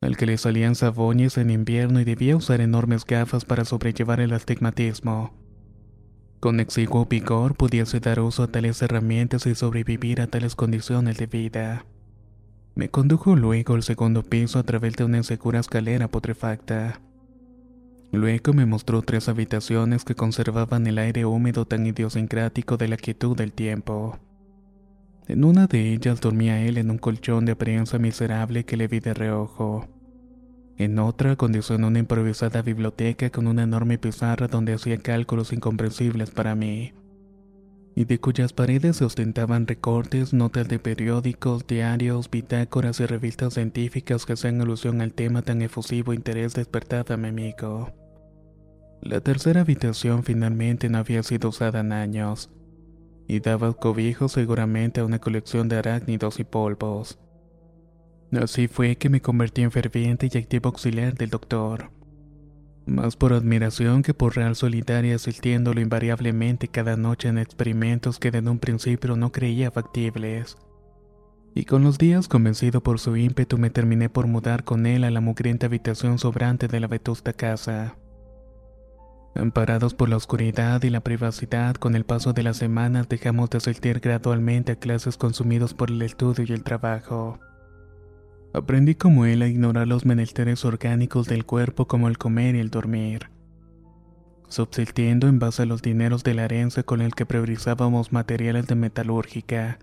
al 0.00 0.16
que 0.16 0.26
le 0.26 0.38
salían 0.38 0.74
sabones 0.74 1.36
en 1.36 1.50
invierno 1.50 2.00
y 2.00 2.04
debía 2.04 2.36
usar 2.36 2.60
enormes 2.60 3.04
gafas 3.04 3.44
para 3.44 3.64
sobrellevar 3.64 4.20
el 4.20 4.32
astigmatismo. 4.32 5.34
Con 6.38 6.58
exiguo 6.58 7.06
vigor 7.06 7.54
pudiese 7.54 8.00
dar 8.00 8.20
uso 8.20 8.42
a 8.42 8.48
tales 8.48 8.82
herramientas 8.82 9.46
y 9.46 9.54
sobrevivir 9.54 10.20
a 10.20 10.26
tales 10.26 10.56
condiciones 10.56 11.16
de 11.18 11.26
vida. 11.26 11.86
Me 12.74 12.88
condujo 12.88 13.36
luego 13.36 13.74
al 13.74 13.82
segundo 13.82 14.22
piso 14.22 14.58
a 14.58 14.62
través 14.62 14.96
de 14.96 15.04
una 15.04 15.18
insegura 15.18 15.60
escalera 15.60 16.08
putrefacta. 16.08 17.00
Luego 18.12 18.52
me 18.52 18.66
mostró 18.66 19.00
tres 19.00 19.30
habitaciones 19.30 20.04
que 20.04 20.14
conservaban 20.14 20.86
el 20.86 20.98
aire 20.98 21.24
húmedo 21.24 21.64
tan 21.64 21.86
idiosincrático 21.86 22.76
de 22.76 22.88
la 22.88 22.98
quietud 22.98 23.34
del 23.34 23.52
tiempo. 23.52 24.18
En 25.28 25.44
una 25.44 25.66
de 25.66 25.94
ellas 25.94 26.20
dormía 26.20 26.60
él 26.60 26.76
en 26.76 26.90
un 26.90 26.98
colchón 26.98 27.46
de 27.46 27.52
apariencia 27.52 27.98
miserable 27.98 28.64
que 28.64 28.76
le 28.76 28.86
vi 28.86 29.00
de 29.00 29.14
reojo. 29.14 29.88
En 30.76 30.98
otra 30.98 31.36
condicionó 31.36 31.88
una 31.88 32.00
improvisada 32.00 32.60
biblioteca 32.60 33.30
con 33.30 33.46
una 33.46 33.62
enorme 33.62 33.96
pizarra 33.96 34.46
donde 34.46 34.74
hacía 34.74 34.98
cálculos 34.98 35.54
incomprensibles 35.54 36.30
para 36.30 36.54
mí, 36.54 36.92
y 37.94 38.04
de 38.04 38.18
cuyas 38.18 38.52
paredes 38.52 38.96
se 38.96 39.06
ostentaban 39.06 39.66
recortes, 39.66 40.34
notas 40.34 40.68
de 40.68 40.78
periódicos, 40.78 41.66
diarios, 41.66 42.30
bitácoras 42.30 43.00
y 43.00 43.06
revistas 43.06 43.54
científicas 43.54 44.26
que 44.26 44.34
hacían 44.34 44.60
alusión 44.60 45.00
al 45.00 45.14
tema 45.14 45.40
tan 45.40 45.62
efusivo 45.62 46.12
interés 46.12 46.52
despertado 46.52 47.14
a 47.14 47.16
mi 47.16 47.28
amigo. 47.28 47.92
La 49.02 49.20
tercera 49.20 49.62
habitación 49.62 50.22
finalmente 50.22 50.88
no 50.88 50.98
había 50.98 51.24
sido 51.24 51.48
usada 51.48 51.80
en 51.80 51.90
años, 51.90 52.50
y 53.26 53.40
daba 53.40 53.72
cobijo 53.72 54.28
seguramente 54.28 55.00
a 55.00 55.04
una 55.04 55.18
colección 55.18 55.68
de 55.68 55.76
arácnidos 55.76 56.38
y 56.38 56.44
polvos. 56.44 57.18
Así 58.30 58.68
fue 58.68 58.94
que 58.96 59.08
me 59.08 59.20
convertí 59.20 59.62
en 59.62 59.72
ferviente 59.72 60.30
y 60.32 60.38
activo 60.38 60.68
auxiliar 60.68 61.14
del 61.14 61.30
doctor. 61.30 61.90
Más 62.86 63.16
por 63.16 63.32
admiración 63.32 64.02
que 64.02 64.14
por 64.14 64.36
real 64.36 64.54
solidaria 64.54 65.16
asistiéndolo 65.16 65.80
invariablemente 65.80 66.68
cada 66.68 66.96
noche 66.96 67.28
en 67.28 67.38
experimentos 67.38 68.20
que 68.20 68.30
desde 68.30 68.50
un 68.50 68.60
principio 68.60 69.16
no 69.16 69.32
creía 69.32 69.72
factibles. 69.72 70.56
Y 71.54 71.64
con 71.64 71.82
los 71.82 71.98
días, 71.98 72.28
convencido 72.28 72.82
por 72.82 73.00
su 73.00 73.16
ímpetu, 73.16 73.58
me 73.58 73.70
terminé 73.70 74.08
por 74.08 74.28
mudar 74.28 74.62
con 74.62 74.86
él 74.86 75.02
a 75.02 75.10
la 75.10 75.20
mugrienta 75.20 75.66
habitación 75.66 76.18
sobrante 76.18 76.68
de 76.68 76.78
la 76.78 76.86
vetusta 76.86 77.32
casa. 77.32 77.96
Amparados 79.34 79.94
por 79.94 80.10
la 80.10 80.16
oscuridad 80.16 80.82
y 80.82 80.90
la 80.90 81.00
privacidad, 81.00 81.76
con 81.76 81.96
el 81.96 82.04
paso 82.04 82.34
de 82.34 82.42
las 82.42 82.58
semanas 82.58 83.08
dejamos 83.08 83.48
de 83.48 83.58
asistir 83.58 84.00
gradualmente 84.00 84.72
a 84.72 84.76
clases 84.76 85.16
consumidos 85.16 85.72
por 85.72 85.90
el 85.90 86.02
estudio 86.02 86.44
y 86.46 86.52
el 86.52 86.62
trabajo. 86.62 87.40
Aprendí 88.52 88.94
como 88.94 89.24
él 89.24 89.40
a 89.40 89.48
ignorar 89.48 89.88
los 89.88 90.04
menesteres 90.04 90.66
orgánicos 90.66 91.26
del 91.26 91.46
cuerpo 91.46 91.86
como 91.86 92.08
el 92.08 92.18
comer 92.18 92.56
y 92.56 92.60
el 92.60 92.68
dormir, 92.68 93.30
subsistiendo 94.48 95.28
en 95.28 95.38
base 95.38 95.62
a 95.62 95.66
los 95.66 95.80
dineros 95.80 96.22
de 96.24 96.34
la 96.34 96.44
herencia 96.44 96.82
con 96.82 97.00
el 97.00 97.14
que 97.14 97.24
priorizábamos 97.24 98.12
materiales 98.12 98.66
de 98.66 98.74
metalúrgica, 98.74 99.78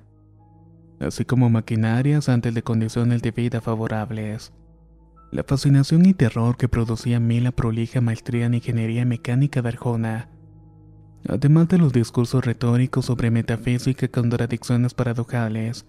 así 0.99 1.25
como 1.25 1.49
maquinarias 1.49 2.29
antes 2.29 2.53
de 2.53 2.61
condiciones 2.61 3.23
de 3.23 3.31
vida 3.31 3.61
favorables. 3.61 4.53
La 5.31 5.43
fascinación 5.43 6.07
y 6.07 6.15
terror 6.15 6.57
que 6.57 6.67
producía 6.67 7.19
mí 7.19 7.39
la 7.39 7.51
prolija 7.51 8.01
maestría 8.01 8.47
en 8.47 8.55
ingeniería 8.55 9.05
mecánica 9.05 9.61
de 9.61 9.69
Arjona, 9.69 10.29
además 11.27 11.67
de 11.67 11.77
los 11.77 11.93
discursos 11.93 12.43
retóricos 12.43 13.05
sobre 13.05 13.29
metafísica 13.29 14.07
y 14.07 14.09
contradicciones 14.09 14.95
paradojales, 14.95 15.85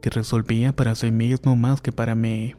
que 0.00 0.10
resolvía 0.10 0.76
para 0.76 0.94
sí 0.94 1.10
mismo 1.10 1.56
más 1.56 1.80
que 1.80 1.90
para 1.90 2.14
mí, 2.14 2.54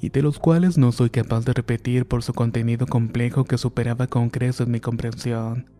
y 0.00 0.08
de 0.08 0.22
los 0.22 0.38
cuales 0.38 0.78
no 0.78 0.90
soy 0.90 1.10
capaz 1.10 1.44
de 1.44 1.52
repetir 1.52 2.06
por 2.06 2.22
su 2.22 2.32
contenido 2.32 2.86
complejo 2.86 3.44
que 3.44 3.58
superaba 3.58 4.06
con 4.06 4.30
creces 4.30 4.68
mi 4.68 4.80
comprensión. 4.80 5.70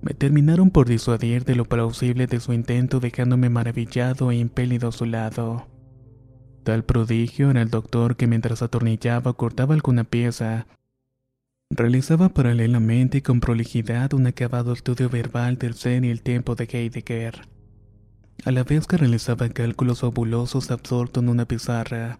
Me 0.00 0.14
terminaron 0.14 0.70
por 0.70 0.88
disuadir 0.88 1.44
de 1.44 1.56
lo 1.56 1.66
plausible 1.66 2.26
de 2.26 2.40
su 2.40 2.54
intento 2.54 3.00
dejándome 3.00 3.50
maravillado 3.50 4.30
e 4.30 4.36
impelido 4.36 4.88
a 4.88 4.92
su 4.92 5.04
lado. 5.04 5.73
Tal 6.64 6.82
prodigio 6.82 7.50
era 7.50 7.60
el 7.60 7.68
doctor 7.68 8.16
que 8.16 8.26
mientras 8.26 8.62
atornillaba 8.62 9.32
o 9.32 9.36
cortaba 9.36 9.74
alguna 9.74 10.04
pieza, 10.04 10.66
realizaba 11.68 12.30
paralelamente 12.30 13.18
y 13.18 13.20
con 13.20 13.40
prolijidad 13.40 14.14
un 14.14 14.26
acabado 14.26 14.72
estudio 14.72 15.10
verbal 15.10 15.58
del 15.58 15.74
ser 15.74 16.06
y 16.06 16.10
el 16.10 16.22
tiempo 16.22 16.54
de 16.54 16.64
Heidegger, 16.64 17.46
a 18.46 18.50
la 18.50 18.64
vez 18.64 18.86
que 18.86 18.96
realizaba 18.96 19.50
cálculos 19.50 20.00
fabulosos 20.00 20.70
absorto 20.70 21.20
en 21.20 21.28
una 21.28 21.44
pizarra. 21.44 22.18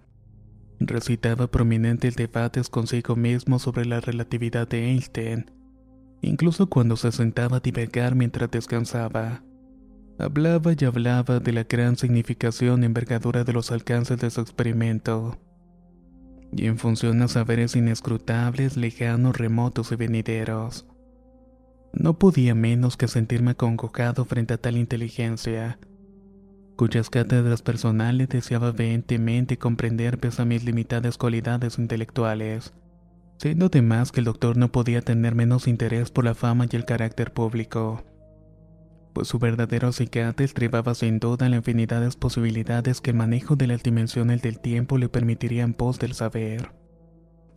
Recitaba 0.78 1.46
prominentes 1.46 2.14
debates 2.14 2.68
consigo 2.68 3.16
mismo 3.16 3.58
sobre 3.58 3.86
la 3.86 4.00
relatividad 4.00 4.68
de 4.68 4.90
Einstein, 4.90 5.50
incluso 6.20 6.68
cuando 6.68 6.98
se 6.98 7.12
sentaba 7.12 7.56
a 7.56 7.60
divagar 7.60 8.14
mientras 8.14 8.50
descansaba. 8.50 9.42
Hablaba 10.16 10.72
y 10.78 10.84
hablaba 10.84 11.40
de 11.40 11.52
la 11.52 11.64
gran 11.64 11.96
significación 11.96 12.82
y 12.82 12.86
envergadura 12.86 13.42
de 13.42 13.52
los 13.52 13.72
alcances 13.72 14.18
de 14.20 14.30
su 14.30 14.40
experimento. 14.40 15.38
Y 16.52 16.66
en 16.66 16.78
función 16.78 17.20
a 17.22 17.26
saberes 17.26 17.74
inescrutables, 17.74 18.76
lejanos, 18.76 19.36
remotos 19.36 19.90
y 19.90 19.96
venideros. 19.96 20.86
No 21.92 22.16
podía 22.16 22.54
menos 22.54 22.96
que 22.96 23.08
sentirme 23.08 23.52
acongojado 23.52 24.24
frente 24.24 24.54
a 24.54 24.58
tal 24.58 24.76
inteligencia, 24.76 25.80
cuyas 26.76 27.10
cátedras 27.10 27.62
personales 27.62 28.28
deseaba 28.28 28.70
vehementemente 28.70 29.58
comprender 29.58 30.18
pese 30.18 30.42
a 30.42 30.44
mis 30.44 30.64
limitadas 30.64 31.18
cualidades 31.18 31.78
intelectuales, 31.78 32.72
siendo 33.38 33.66
además 33.66 34.12
que 34.12 34.20
el 34.20 34.26
doctor 34.26 34.56
no 34.56 34.70
podía 34.70 35.02
tener 35.02 35.34
menos 35.34 35.66
interés 35.66 36.10
por 36.12 36.24
la 36.24 36.34
fama 36.34 36.66
y 36.70 36.76
el 36.76 36.84
carácter 36.84 37.32
público 37.32 38.04
pues 39.14 39.28
su 39.28 39.38
verdadero 39.38 39.92
psiquiatra 39.92 40.44
estribaba 40.44 40.94
sin 40.94 41.20
duda 41.20 41.46
en 41.46 41.52
la 41.52 41.58
infinidad 41.58 42.02
de 42.02 42.10
posibilidades 42.10 43.00
que 43.00 43.10
el 43.10 43.16
manejo 43.16 43.54
de 43.54 43.68
las 43.68 43.82
dimensiones 43.82 44.42
del 44.42 44.58
tiempo 44.58 44.98
le 44.98 45.08
permitiría 45.08 45.62
en 45.62 45.72
pos 45.72 45.98
del 46.00 46.14
saber. 46.14 46.72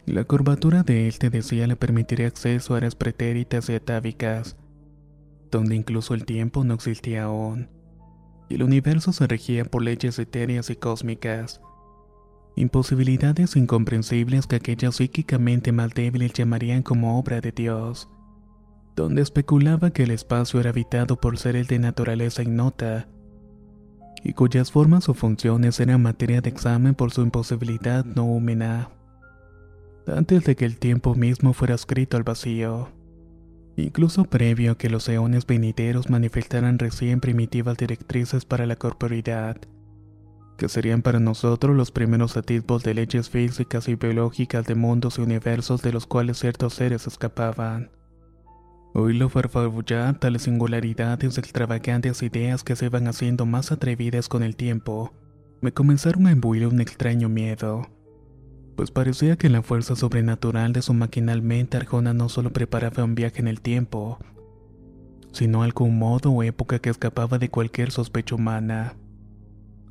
La 0.06 0.24
curvatura 0.24 0.84
de 0.84 1.08
él, 1.08 1.18
te 1.18 1.30
decía, 1.32 1.68
le 1.68 1.76
permitiría 1.76 2.28
acceso 2.28 2.74
a 2.74 2.78
áreas 2.78 2.96
pretéritas 2.96 3.70
y 3.70 3.74
atávicas, 3.74 4.56
donde 5.52 5.76
incluso 5.76 6.14
el 6.14 6.26
tiempo 6.26 6.64
no 6.64 6.76
existía 6.76 7.24
aún, 7.24 7.70
y 8.48 8.56
el 8.56 8.64
universo 8.64 9.12
se 9.12 9.26
regía 9.26 9.66
por 9.66 9.82
leyes 9.82 10.20
etéreas 10.20 10.70
y 10.70 10.76
cósmicas. 10.76 11.60
Imposibilidades 12.56 13.56
incomprensibles 13.56 14.46
que 14.46 14.58
aquellas 14.58 14.96
psíquicamente 14.96 15.72
más 15.72 15.94
débiles 15.94 16.34
llamarían 16.34 16.84
como 16.84 17.20
obra 17.20 17.42
de 17.42 17.52
Dios 17.52 18.08
donde 18.98 19.22
especulaba 19.22 19.92
que 19.92 20.04
el 20.04 20.12
espacio 20.12 20.60
era 20.60 20.72
habitado 20.72 21.18
por 21.22 21.38
seres 21.38 21.68
de 21.68 21.78
naturaleza 21.78 22.42
ignota, 22.42 23.08
y 24.24 24.34
cuyas 24.34 24.72
formas 24.72 25.08
o 25.08 25.14
funciones 25.14 25.80
eran 25.80 26.02
materia 26.02 26.42
de 26.42 26.50
examen 26.50 26.96
por 26.96 27.12
su 27.12 27.22
imposibilidad 27.22 28.04
no 28.04 28.26
húmena, 28.26 28.90
antes 30.08 30.44
de 30.46 30.56
que 30.56 30.66
el 30.66 30.80
tiempo 30.80 31.14
mismo 31.14 31.54
fuera 31.54 31.76
escrito 31.76 32.18
al 32.18 32.24
vacío, 32.24 32.90
incluso 33.76 34.26
previo 34.26 34.72
a 34.72 34.78
que 34.80 34.90
los 34.90 35.08
eones 35.08 35.46
venideros 35.46 36.10
manifestaran 36.10 36.80
recién 36.80 37.20
primitivas 37.20 37.78
directrices 37.78 38.46
para 38.46 38.66
la 38.66 38.78
corporidad, 38.78 39.58
que 40.58 40.70
serían 40.70 41.04
para 41.04 41.20
nosotros 41.20 41.76
los 41.76 41.92
primeros 41.92 42.36
atisbos 42.36 42.84
de 42.84 42.96
leyes 42.96 43.30
físicas 43.30 43.88
y 43.90 43.94
biológicas 43.94 44.66
de 44.66 44.74
mundos 44.74 45.20
y 45.20 45.22
universos 45.22 45.84
de 45.84 45.94
los 45.94 46.08
cuales 46.08 46.40
ciertos 46.40 46.74
seres 46.74 47.06
escapaban. 47.06 47.92
Oílo 48.94 49.30
farfabullar 49.30 50.20
tales 50.20 50.44
singularidades 50.44 51.38
extravagantes 51.38 52.24
ideas 52.24 52.64
que 52.64 52.76
se 52.76 52.90
van 52.90 53.08
haciendo 53.08 53.46
más 53.46 53.72
atrevidas 53.72 54.28
con 54.28 54.44
el 54.44 54.56
tiempo, 54.56 55.14
me 55.62 55.72
comenzaron 55.72 56.28
a 56.28 56.32
imbuir 56.32 56.68
un 56.68 56.82
extraño 56.82 57.30
miedo. 57.30 57.88
Pues 58.76 58.92
parecía 58.92 59.38
que 59.38 59.50
la 59.50 59.64
fuerza 59.64 59.96
sobrenatural 59.96 60.72
de 60.74 60.82
su 60.82 60.94
maquinal 60.94 61.42
mente 61.42 61.78
Arjona 61.78 62.14
no 62.14 62.30
solo 62.30 62.54
preparaba 62.54 63.04
un 63.04 63.16
viaje 63.16 63.40
en 63.40 63.48
el 63.48 63.62
tiempo, 63.62 64.20
sino 65.32 65.64
algún 65.64 65.98
modo 65.98 66.32
o 66.32 66.44
época 66.44 66.80
que 66.80 66.90
escapaba 66.90 67.38
de 67.38 67.50
cualquier 67.50 67.92
sospecha 67.92 68.36
humana. 68.36 68.96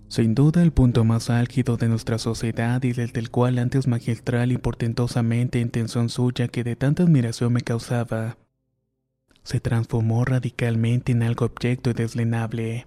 Sin 0.09 0.37
duda 0.37 0.62
el 0.62 0.73
punto 0.73 1.05
más 1.05 1.31
álgido 1.31 1.76
de 1.76 1.88
nuestra 1.88 2.19
sociedad 2.19 2.83
y 2.85 2.93
desde 2.93 3.19
el 3.19 3.31
cual 3.31 3.59
antes 3.59 3.88
magistral 3.88 4.53
y 4.53 4.59
portentosamente 4.59 5.59
intención 5.59 6.09
suya 6.09 6.47
que 6.47 6.62
de 6.62 6.76
tanta 6.76 7.03
admiración 7.03 7.53
me 7.53 7.62
causaba, 7.62 8.38
se 9.47 9.61
transformó 9.61 10.25
radicalmente 10.25 11.12
en 11.12 11.23
algo 11.23 11.47
objeto 11.47 11.91
y 11.91 11.93
deslenable. 11.93 12.87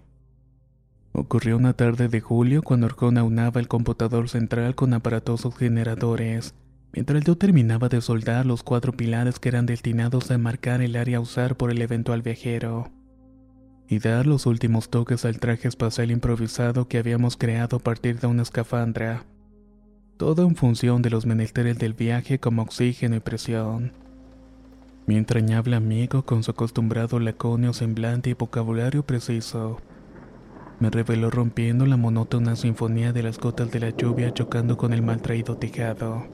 Ocurrió 1.13 1.55
una 1.55 1.71
tarde 1.71 2.09
de 2.09 2.19
julio 2.19 2.61
cuando 2.61 2.85
Arjona 2.85 3.23
unaba 3.23 3.61
el 3.61 3.69
computador 3.69 4.27
central 4.27 4.75
con 4.75 4.93
aparatosos 4.93 5.55
generadores, 5.55 6.53
mientras 6.91 7.23
yo 7.23 7.37
terminaba 7.37 7.87
de 7.87 8.01
soldar 8.01 8.45
los 8.45 8.61
cuatro 8.61 8.91
pilares 8.91 9.39
que 9.39 9.47
eran 9.47 9.65
destinados 9.65 10.31
a 10.31 10.37
marcar 10.37 10.81
el 10.81 10.97
área 10.97 11.19
a 11.19 11.21
usar 11.21 11.55
por 11.55 11.71
el 11.71 11.81
eventual 11.81 12.23
viajero, 12.23 12.91
y 13.87 13.99
dar 13.99 14.27
los 14.27 14.45
últimos 14.45 14.89
toques 14.89 15.23
al 15.23 15.39
traje 15.39 15.69
espacial 15.69 16.11
improvisado 16.11 16.89
que 16.89 16.97
habíamos 16.97 17.37
creado 17.37 17.77
a 17.77 17.79
partir 17.79 18.19
de 18.19 18.27
una 18.27 18.41
escafandra. 18.41 19.23
Todo 20.17 20.45
en 20.45 20.57
función 20.57 21.01
de 21.01 21.09
los 21.09 21.25
menesteres 21.25 21.79
del 21.79 21.93
viaje 21.93 22.37
como 22.37 22.63
oxígeno 22.63 23.15
y 23.15 23.21
presión. 23.21 24.08
Mi 25.09 25.17
entrañable 25.17 25.75
amigo, 25.75 26.21
con 26.21 26.43
su 26.43 26.51
acostumbrado 26.51 27.19
laconio 27.19 27.73
semblante 27.73 28.29
y 28.29 28.35
vocabulario 28.35 29.01
preciso, 29.01 29.81
me 30.79 30.91
reveló 30.91 31.31
rompiendo 31.31 31.87
la 31.87 31.97
monótona 31.97 32.55
sinfonía 32.55 33.11
de 33.11 33.23
las 33.23 33.39
gotas 33.39 33.71
de 33.71 33.79
la 33.79 33.89
lluvia 33.89 34.35
chocando 34.35 34.77
con 34.77 34.93
el 34.93 35.01
maltraído 35.01 35.57
tejado, 35.57 36.27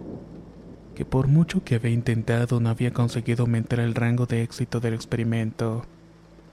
que 0.94 1.06
por 1.06 1.28
mucho 1.28 1.64
que 1.64 1.76
había 1.76 1.92
intentado 1.92 2.60
no 2.60 2.68
había 2.68 2.92
conseguido 2.92 3.44
aumentar 3.44 3.80
el 3.80 3.96
rango 3.96 4.26
de 4.26 4.44
éxito 4.44 4.82
del 4.82 4.96
experimento, 4.96 5.86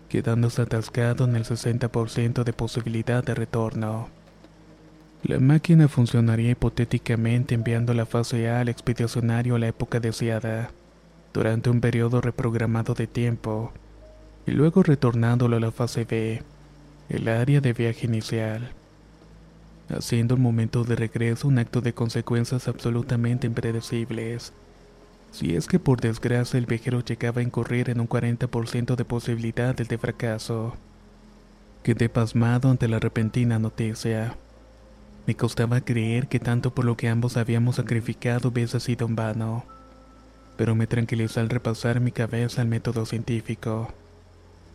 quedándose 0.08 0.62
atascado 0.62 1.24
en 1.24 1.34
el 1.34 1.42
60% 1.42 2.44
de 2.44 2.52
posibilidad 2.52 3.24
de 3.24 3.34
retorno. 3.34 4.10
La 5.24 5.40
máquina 5.40 5.88
funcionaría 5.88 6.52
hipotéticamente 6.52 7.56
enviando 7.56 7.92
la 7.94 8.06
fase 8.06 8.48
A 8.48 8.60
al 8.60 8.68
expedicionario 8.68 9.56
a 9.56 9.58
la 9.58 9.66
época 9.66 9.98
deseada, 9.98 10.70
durante 11.32 11.70
un 11.70 11.80
periodo 11.80 12.20
reprogramado 12.20 12.94
de 12.94 13.06
tiempo, 13.06 13.72
y 14.46 14.52
luego 14.52 14.82
retornándolo 14.82 15.56
a 15.56 15.60
la 15.60 15.70
fase 15.70 16.04
B 16.04 16.42
el 17.08 17.28
área 17.28 17.60
de 17.60 17.72
viaje 17.72 18.06
inicial, 18.06 18.70
haciendo 19.88 20.34
el 20.34 20.40
momento 20.40 20.84
de 20.84 20.96
regreso 20.96 21.48
un 21.48 21.58
acto 21.58 21.80
de 21.80 21.92
consecuencias 21.92 22.68
absolutamente 22.68 23.46
impredecibles. 23.46 24.52
Si 25.30 25.54
es 25.54 25.66
que 25.66 25.78
por 25.78 26.00
desgracia 26.00 26.58
el 26.58 26.66
viajero 26.66 27.00
llegaba 27.00 27.40
a 27.40 27.44
incurrir 27.44 27.90
en 27.90 28.00
un 28.00 28.08
40% 28.08 28.96
de 28.96 29.04
posibilidades 29.04 29.88
de 29.88 29.98
fracaso. 29.98 30.74
Quedé 31.82 32.08
pasmado 32.08 32.70
ante 32.70 32.86
la 32.86 32.98
repentina 32.98 33.58
noticia. 33.58 34.36
Me 35.26 35.34
costaba 35.34 35.80
creer 35.80 36.28
que 36.28 36.38
tanto 36.38 36.74
por 36.74 36.84
lo 36.84 36.96
que 36.96 37.08
ambos 37.08 37.36
habíamos 37.36 37.76
sacrificado 37.76 38.50
hubiese 38.50 38.78
sido 38.80 39.06
en 39.06 39.16
vano, 39.16 39.64
pero 40.62 40.76
me 40.76 40.86
tranquilizó 40.86 41.40
al 41.40 41.50
repasar 41.50 41.98
mi 41.98 42.12
cabeza 42.12 42.62
el 42.62 42.68
método 42.68 43.04
científico 43.04 43.92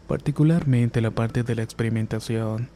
particularmente 0.05 0.99
la 0.99 1.11
parte 1.11 1.43
de 1.43 1.55
la 1.55 1.63
experimentación. 1.63 2.67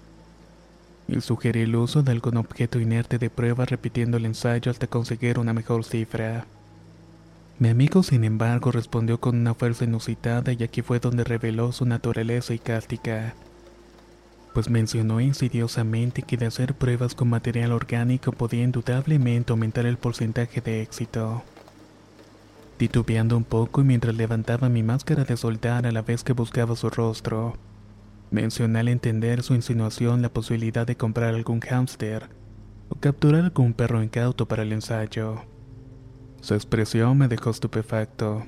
Y 1.10 1.20
sugerí 1.20 1.64
el 1.64 1.76
uso 1.76 2.04
de 2.04 2.14
algún 2.14 2.38
objeto 2.38 2.80
inerte 2.80 3.18
de 3.18 3.30
prueba 3.30 3.66
repitiendo 3.66 4.16
el 4.16 4.26
ensayo 4.26 4.72
hasta 4.72 4.88
conseguir 4.88 5.40
una 5.40 5.52
mejor 5.52 5.84
cifra. 5.84 6.46
Mi 7.60 7.68
amigo, 7.68 8.02
sin 8.02 8.24
embargo, 8.24 8.72
respondió 8.72 9.20
con 9.20 9.38
una 9.38 9.56
fuerza 9.56 9.84
inusitada 9.84 10.54
y 10.54 10.64
aquí 10.64 10.82
fue 10.82 11.02
donde 11.02 11.26
reveló 11.26 11.74
su 11.74 11.86
naturaleza 11.86 12.54
icástica, 12.54 13.34
pues 14.54 14.70
mencionó 14.70 15.20
insidiosamente 15.20 16.22
que 16.22 16.38
de 16.38 16.46
hacer 16.46 16.76
pruebas 16.76 17.14
con 17.14 17.28
material 17.28 17.74
orgánico 17.74 18.32
podía 18.32 18.64
indudablemente 18.64 19.52
aumentar 19.52 19.86
el 19.86 19.98
porcentaje 19.98 20.62
de 20.62 20.82
éxito. 20.82 21.44
Titubeando 22.82 23.38
un 23.38 23.44
poco 23.44 23.82
y 23.82 23.84
mientras 23.84 24.16
levantaba 24.16 24.68
mi 24.68 24.82
máscara 24.82 25.24
de 25.24 25.38
soldar 25.38 25.86
a 25.86 25.92
la 25.92 26.02
vez 26.02 26.24
que 26.24 26.34
buscaba 26.34 26.76
su 26.76 26.90
rostro, 26.90 27.54
mencioné 28.32 28.80
al 28.80 28.88
entender 28.88 29.44
su 29.44 29.54
insinuación 29.54 30.24
la 30.24 30.34
posibilidad 30.34 30.88
de 30.88 30.98
comprar 30.98 31.36
algún 31.36 31.60
hámster 31.60 32.32
o 32.90 32.96
capturar 32.96 33.44
algún 33.44 33.74
perro 33.74 34.02
incauto 34.02 34.48
para 34.48 34.64
el 34.64 34.72
ensayo. 34.72 35.44
Su 36.42 36.56
expresión 36.56 37.20
me 37.20 37.28
dejó 37.28 37.52
estupefacto, 37.52 38.48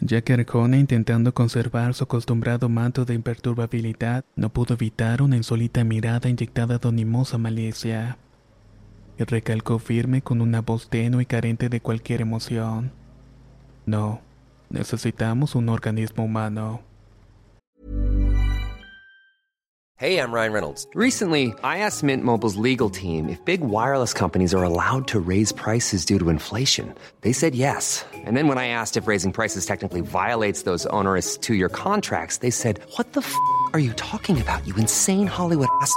ya 0.00 0.20
que 0.22 0.32
Arjona, 0.32 0.76
intentando 0.76 1.32
conservar 1.32 1.94
su 1.94 2.02
acostumbrado 2.02 2.68
manto 2.68 3.04
de 3.04 3.14
imperturbabilidad, 3.14 4.24
no 4.34 4.52
pudo 4.52 4.74
evitar 4.74 5.22
una 5.22 5.36
insólita 5.36 5.84
mirada 5.84 6.28
inyectada 6.28 6.78
de 6.78 6.88
animosa 6.88 7.38
malicia 7.38 8.18
recalcó 9.24 9.78
firme 9.78 10.20
con 10.20 10.40
una 10.40 10.60
voz 10.60 10.88
tenue 10.88 11.22
y 11.22 11.26
carente 11.26 11.68
de 11.68 11.80
cualquier 11.80 12.20
emoción. 12.20 12.92
No, 13.86 14.20
necesitamos 14.68 15.54
un 15.54 15.68
organismo 15.68 16.24
humano. 16.24 16.82
Hey, 19.98 20.18
I'm 20.18 20.30
Ryan 20.30 20.52
Reynolds. 20.52 20.86
Recently, 20.94 21.54
I 21.64 21.78
asked 21.78 22.02
Mint 22.02 22.22
Mobile's 22.22 22.56
legal 22.56 22.90
team 22.90 23.30
if 23.30 23.42
big 23.46 23.62
wireless 23.62 24.12
companies 24.12 24.52
are 24.52 24.62
allowed 24.62 25.06
to 25.06 25.18
raise 25.18 25.52
prices 25.52 26.04
due 26.04 26.18
to 26.18 26.28
inflation. 26.28 26.94
They 27.22 27.32
said 27.32 27.54
yes. 27.54 28.04
And 28.12 28.36
then 28.36 28.46
when 28.46 28.58
I 28.58 28.68
asked 28.68 28.98
if 28.98 29.06
raising 29.08 29.32
prices 29.32 29.64
technically 29.64 30.02
violates 30.02 30.64
those 30.64 30.84
onerous 30.92 31.38
two-year 31.38 31.70
contracts, 31.70 32.40
they 32.40 32.50
said, 32.50 32.80
"What 32.98 33.14
the 33.14 33.22
f*** 33.22 33.34
are 33.72 33.80
you 33.80 33.94
talking 33.94 34.38
about? 34.38 34.66
You 34.66 34.74
insane 34.76 35.26
Hollywood 35.26 35.68
ass." 35.80 35.96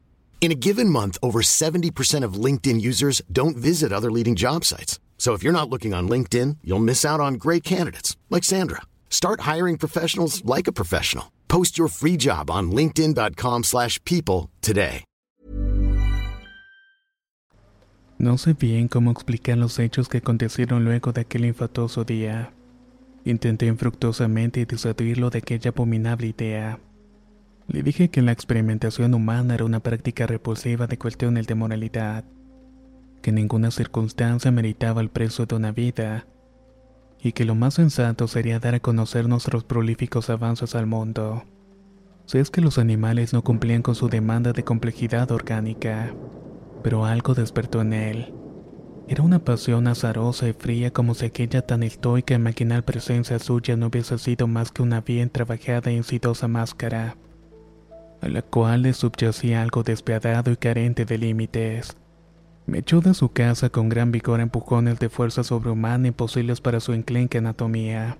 In 0.41 0.51
a 0.51 0.55
given 0.55 0.89
month, 0.89 1.19
over 1.21 1.43
70% 1.43 2.25
of 2.25 2.33
LinkedIn 2.33 2.81
users 2.81 3.21
don't 3.31 3.55
visit 3.55 3.93
other 3.93 4.09
leading 4.11 4.35
job 4.35 4.65
sites. 4.65 4.99
So 5.19 5.33
if 5.33 5.43
you're 5.43 5.53
not 5.53 5.69
looking 5.69 5.93
on 5.93 6.09
LinkedIn, 6.09 6.57
you'll 6.63 6.79
miss 6.79 7.05
out 7.05 7.19
on 7.19 7.35
great 7.35 7.63
candidates 7.63 8.17
like 8.31 8.43
Sandra. 8.43 8.81
Start 9.11 9.41
hiring 9.41 9.77
professionals 9.77 10.43
like 10.43 10.67
a 10.67 10.71
professional. 10.71 11.31
Post 11.47 11.77
your 11.77 11.89
free 11.89 12.17
job 12.17 12.49
on 12.49 12.71
linkedin.com/people 12.71 14.49
today. 14.61 15.03
No 18.17 18.37
sé 18.37 18.53
bien 18.53 18.87
cómo 18.87 19.11
explicar 19.11 19.57
los 19.57 19.79
hechos 19.79 20.07
que 20.07 20.19
acontecieron 20.19 20.85
luego 20.85 21.11
de 21.11 21.21
aquel 21.21 21.45
infatuoso 21.45 22.03
día. 22.03 22.51
Intenté 23.25 23.65
infructuosamente 23.65 24.65
disuadirlo 24.65 25.29
de 25.29 25.39
aquella 25.39 25.69
abominable 25.69 26.27
idea. 26.27 26.79
Le 27.71 27.83
dije 27.83 28.09
que 28.09 28.21
la 28.21 28.33
experimentación 28.33 29.13
humana 29.13 29.53
era 29.53 29.63
una 29.63 29.79
práctica 29.79 30.27
repulsiva 30.27 30.87
de 30.87 30.97
cuestiones 30.97 31.47
de 31.47 31.55
moralidad, 31.55 32.25
que 33.21 33.31
ninguna 33.31 33.71
circunstancia 33.71 34.51
meritaba 34.51 34.99
el 34.99 35.09
precio 35.09 35.45
de 35.45 35.55
una 35.55 35.71
vida, 35.71 36.27
y 37.23 37.31
que 37.31 37.45
lo 37.45 37.55
más 37.55 37.75
sensato 37.75 38.27
sería 38.27 38.59
dar 38.59 38.75
a 38.75 38.81
conocer 38.81 39.29
nuestros 39.29 39.63
prolíficos 39.63 40.29
avances 40.29 40.75
al 40.75 40.85
mundo. 40.85 41.45
Si 42.25 42.39
es 42.39 42.51
que 42.51 42.59
los 42.59 42.77
animales 42.77 43.31
no 43.31 43.41
cumplían 43.41 43.83
con 43.83 43.95
su 43.95 44.09
demanda 44.09 44.51
de 44.51 44.65
complejidad 44.65 45.31
orgánica, 45.31 46.13
pero 46.83 47.05
algo 47.05 47.35
despertó 47.35 47.79
en 47.79 47.93
él. 47.93 48.33
Era 49.07 49.23
una 49.23 49.39
pasión 49.39 49.87
azarosa 49.87 50.49
y 50.49 50.51
fría 50.51 50.91
como 50.91 51.13
si 51.13 51.25
aquella 51.25 51.61
tan 51.61 51.83
estoica 51.83 52.33
y 52.33 52.37
maquinal 52.37 52.83
presencia 52.83 53.39
suya 53.39 53.77
no 53.77 53.87
hubiese 53.87 54.17
sido 54.17 54.45
más 54.47 54.73
que 54.73 54.81
una 54.81 54.99
bien 54.99 55.29
trabajada 55.29 55.89
e 55.89 55.95
insidosa 55.95 56.49
máscara 56.49 57.15
a 58.21 58.29
la 58.29 58.43
cual 58.43 58.83
le 58.83 58.93
subyacía 58.93 59.61
algo 59.61 59.83
despiadado 59.83 60.51
y 60.51 60.57
carente 60.57 61.05
de 61.05 61.17
límites. 61.17 61.97
Me 62.67 62.79
echó 62.79 63.01
de 63.01 63.15
su 63.15 63.29
casa 63.29 63.69
con 63.69 63.89
gran 63.89 64.11
vigor 64.11 64.39
empujones 64.39 64.99
de 64.99 65.09
fuerza 65.09 65.43
sobrehumana 65.43 66.07
imposibles 66.07 66.61
para 66.61 66.79
su 66.79 66.93
enclenque 66.93 67.39
anatomía, 67.39 68.17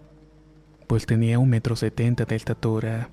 pues 0.88 1.06
tenía 1.06 1.38
un 1.38 1.50
metro 1.50 1.76
setenta 1.76 2.26
de 2.26 2.36
estatura. 2.36 3.10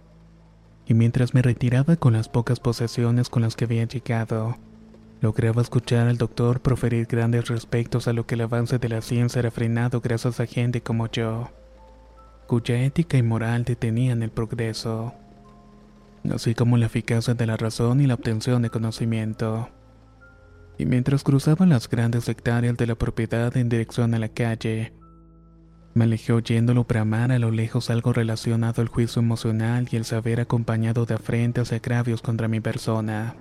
Y 0.86 0.94
mientras 0.94 1.34
me 1.34 1.42
retiraba 1.42 1.96
con 1.96 2.14
las 2.14 2.30
pocas 2.30 2.58
posesiones 2.58 3.28
con 3.28 3.42
las 3.42 3.54
que 3.54 3.66
había 3.66 3.84
llegado, 3.84 4.56
lograba 5.20 5.60
escuchar 5.60 6.08
al 6.08 6.16
doctor 6.16 6.60
proferir 6.60 7.06
grandes 7.06 7.48
respectos 7.48 8.08
a 8.08 8.14
lo 8.14 8.26
que 8.26 8.34
el 8.34 8.40
avance 8.40 8.78
de 8.78 8.88
la 8.88 9.02
ciencia 9.02 9.40
era 9.40 9.50
frenado 9.50 10.00
gracias 10.00 10.40
a 10.40 10.46
gente 10.46 10.80
como 10.80 11.06
yo, 11.08 11.50
cuya 12.46 12.82
ética 12.82 13.18
y 13.18 13.22
moral 13.22 13.64
detenían 13.64 14.22
el 14.22 14.30
progreso 14.30 15.12
así 16.32 16.54
como 16.54 16.76
la 16.76 16.86
eficacia 16.86 17.34
de 17.34 17.46
la 17.46 17.56
razón 17.56 18.00
y 18.00 18.06
la 18.06 18.14
obtención 18.14 18.62
de 18.62 18.70
conocimiento. 18.70 19.68
Y 20.78 20.86
mientras 20.86 21.24
cruzaban 21.24 21.70
las 21.70 21.88
grandes 21.88 22.28
hectáreas 22.28 22.76
de 22.76 22.86
la 22.86 22.94
propiedad 22.94 23.56
en 23.56 23.68
dirección 23.68 24.14
a 24.14 24.18
la 24.18 24.28
calle, 24.28 24.92
Me 25.94 26.04
alejé 26.04 26.32
oyéndolo 26.32 26.84
bramar 26.84 27.32
a 27.32 27.40
lo 27.40 27.50
lejos 27.50 27.90
algo 27.90 28.12
relacionado 28.12 28.82
al 28.82 28.88
juicio 28.88 29.20
emocional 29.20 29.88
y 29.90 29.96
el 29.96 30.04
saber 30.04 30.40
acompañado 30.40 31.06
de 31.06 31.14
afrentas 31.14 31.72
y 31.72 31.74
agravios 31.74 32.22
contra 32.22 32.46
mi 32.46 32.60
persona. 32.60 33.34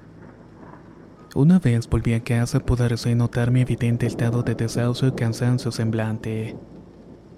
Una 1.36 1.60
vez 1.60 1.88
volví 1.88 2.14
a 2.14 2.24
casa 2.24 2.60
pude 2.60 3.16
notar 3.16 3.52
mi 3.52 3.62
evidente 3.62 4.08
estado 4.08 4.42
de 4.42 4.56
desahucio 4.56 5.10
y 5.10 5.12
cansancio 5.12 5.72
semblante. 5.72 6.56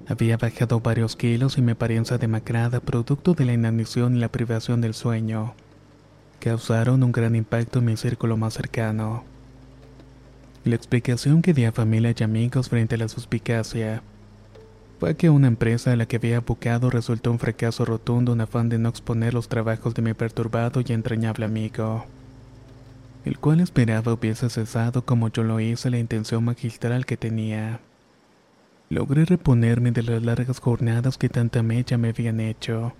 Había 0.09 0.37
bajado 0.37 0.79
varios 0.79 1.15
kilos 1.15 1.59
y 1.59 1.61
mi 1.61 1.73
apariencia 1.73 2.17
demacrada 2.17 2.79
producto 2.79 3.35
de 3.35 3.45
la 3.45 3.53
inanición 3.53 4.15
y 4.15 4.19
la 4.19 4.29
privación 4.29 4.81
del 4.81 4.95
sueño. 4.95 5.53
Causaron 6.39 7.03
un 7.03 7.11
gran 7.11 7.35
impacto 7.35 7.77
en 7.77 7.85
mi 7.85 7.95
círculo 7.95 8.35
más 8.35 8.55
cercano. 8.55 9.23
La 10.65 10.73
explicación 10.73 11.43
que 11.43 11.53
di 11.53 11.65
a 11.65 11.71
familia 11.71 12.15
y 12.17 12.23
amigos 12.23 12.69
frente 12.69 12.95
a 12.95 12.97
la 12.97 13.07
suspicacia 13.07 14.01
fue 14.99 15.15
que 15.15 15.29
una 15.29 15.47
empresa 15.47 15.91
a 15.91 15.95
la 15.95 16.07
que 16.07 16.15
había 16.15 16.39
buscado 16.39 16.89
resultó 16.89 17.29
un 17.29 17.37
fracaso 17.37 17.85
rotundo 17.85 18.33
en 18.33 18.41
afán 18.41 18.67
de 18.67 18.79
no 18.79 18.89
exponer 18.89 19.35
los 19.35 19.47
trabajos 19.47 19.93
de 19.93 20.01
mi 20.01 20.15
perturbado 20.15 20.81
y 20.83 20.91
entrañable 20.91 21.45
amigo, 21.45 22.05
el 23.25 23.37
cual 23.37 23.59
esperaba 23.59 24.13
hubiese 24.13 24.49
cesado 24.49 25.05
como 25.05 25.29
yo 25.29 25.43
lo 25.43 25.59
hice 25.59 25.91
la 25.91 25.99
intención 25.99 26.43
magistral 26.43 27.05
que 27.05 27.15
tenía. 27.15 27.79
Logré 28.91 29.23
reponerme 29.25 29.91
de 29.91 30.01
las 30.01 30.23
largas 30.23 30.59
jornadas 30.59 31.19
que 31.19 31.29
tanta 31.29 31.61
mella 31.61 31.99
me 31.99 32.09
habían 32.09 32.39
hecho, 32.39 32.93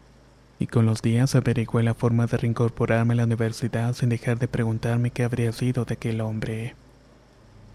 y 0.60 0.68
con 0.68 0.86
los 0.86 1.02
días 1.02 1.34
averigué 1.34 1.82
la 1.82 1.96
forma 1.96 2.28
de 2.28 2.38
reincorporarme 2.38 3.14
a 3.14 3.18
la 3.18 3.24
universidad 3.24 3.96
sin 3.96 4.10
dejar 4.10 4.38
de 4.38 4.48
preguntarme 4.48 5.10
qué 5.10 5.24
habría 5.24 5.52
sido 5.52 5.86
de 5.86 5.96
aquel 5.96 6.22
hombre. 6.22 6.76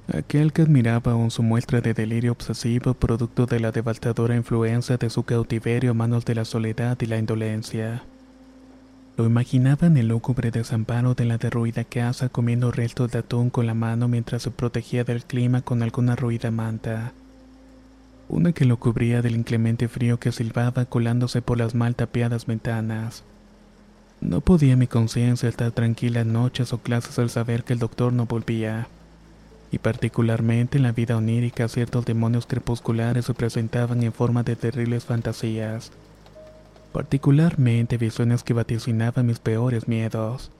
Aquel 0.07 0.53
que 0.53 0.63
admiraba 0.63 1.11
aún 1.11 1.33
su 1.33 1.43
muestra 1.43 1.81
de 1.81 1.93
delirio 1.93 2.31
obsesivo 2.31 2.95
producto 2.95 3.47
de 3.47 3.59
la 3.59 3.73
devastadora 3.73 4.37
influencia 4.37 4.97
de 4.97 5.11
su 5.11 5.25
cautiverio 5.25 5.91
a 5.91 5.95
manos 5.95 6.25
de 6.25 6.37
la 6.37 6.45
soledad 6.45 6.97
y 7.01 7.07
la 7.07 7.19
indolencia. 7.19 8.05
Lo 9.17 9.25
imaginaba 9.25 9.89
en 9.89 9.97
el 9.97 10.09
lúgubre 10.09 10.53
desamparo 10.53 11.15
de 11.15 11.25
la 11.25 11.39
derruida 11.39 11.83
casa 11.83 12.29
comiendo 12.29 12.71
restos 12.71 13.11
de 13.11 13.19
atún 13.19 13.51
con 13.51 13.67
la 13.67 13.75
mano 13.75 14.07
mientras 14.07 14.43
se 14.43 14.53
protegía 14.53 15.03
del 15.03 15.25
clima 15.25 15.63
con 15.63 15.83
alguna 15.83 16.15
ruida 16.15 16.53
manta. 16.53 17.13
Una 18.29 18.53
que 18.53 18.65
lo 18.65 18.79
cubría 18.79 19.23
del 19.23 19.35
inclemente 19.35 19.89
frío 19.89 20.19
que 20.19 20.33
silbaba 20.33 20.87
colándose 20.87 21.43
por 21.43 21.59
las 21.59 21.75
mal 21.75 21.95
tapiadas 21.95 22.47
ventanas. 22.47 23.23
No 24.21 24.41
podía 24.41 24.77
mi 24.77 24.87
conciencia 24.87 25.49
estar 25.49 25.73
tranquila 25.73 26.21
en 26.21 26.33
noches 26.33 26.73
o 26.73 26.79
clases 26.79 27.19
al 27.19 27.31
saber 27.31 27.65
que 27.65 27.75
el 27.75 27.79
doctor 27.79 28.13
no 28.13 28.27
volvía 28.27 28.89
y 29.75 29.79
particularmente 29.79 30.77
en 30.79 30.85
la 30.85 30.93
vida 30.93 31.17
onírica 31.17 31.67
ciertos 31.67 32.05
demonios 32.05 32.47
crepusculares 32.47 33.25
se 33.25 33.35
presentaban 33.35 34.05
en 34.05 34.13
forma 34.13 34.45
de 34.45 34.55
terribles 34.55 35.05
fantasías, 35.05 35.91
particularmente 36.93 37.99
visiones 37.99 38.45
que 38.45 38.55
vaticinaban 38.55 39.27
mis 39.27 39.41
peores 39.41 39.89
miedos. 39.89 40.53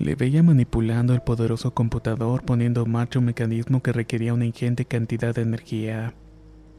Le 0.00 0.16
veía 0.16 0.42
manipulando 0.42 1.14
el 1.14 1.20
poderoso 1.20 1.72
computador 1.74 2.42
poniendo 2.42 2.82
en 2.82 2.90
marcha 2.90 3.20
un 3.20 3.26
mecanismo 3.26 3.82
que 3.84 3.92
requería 3.92 4.34
una 4.34 4.46
ingente 4.46 4.84
cantidad 4.84 5.32
de 5.32 5.42
energía, 5.42 6.12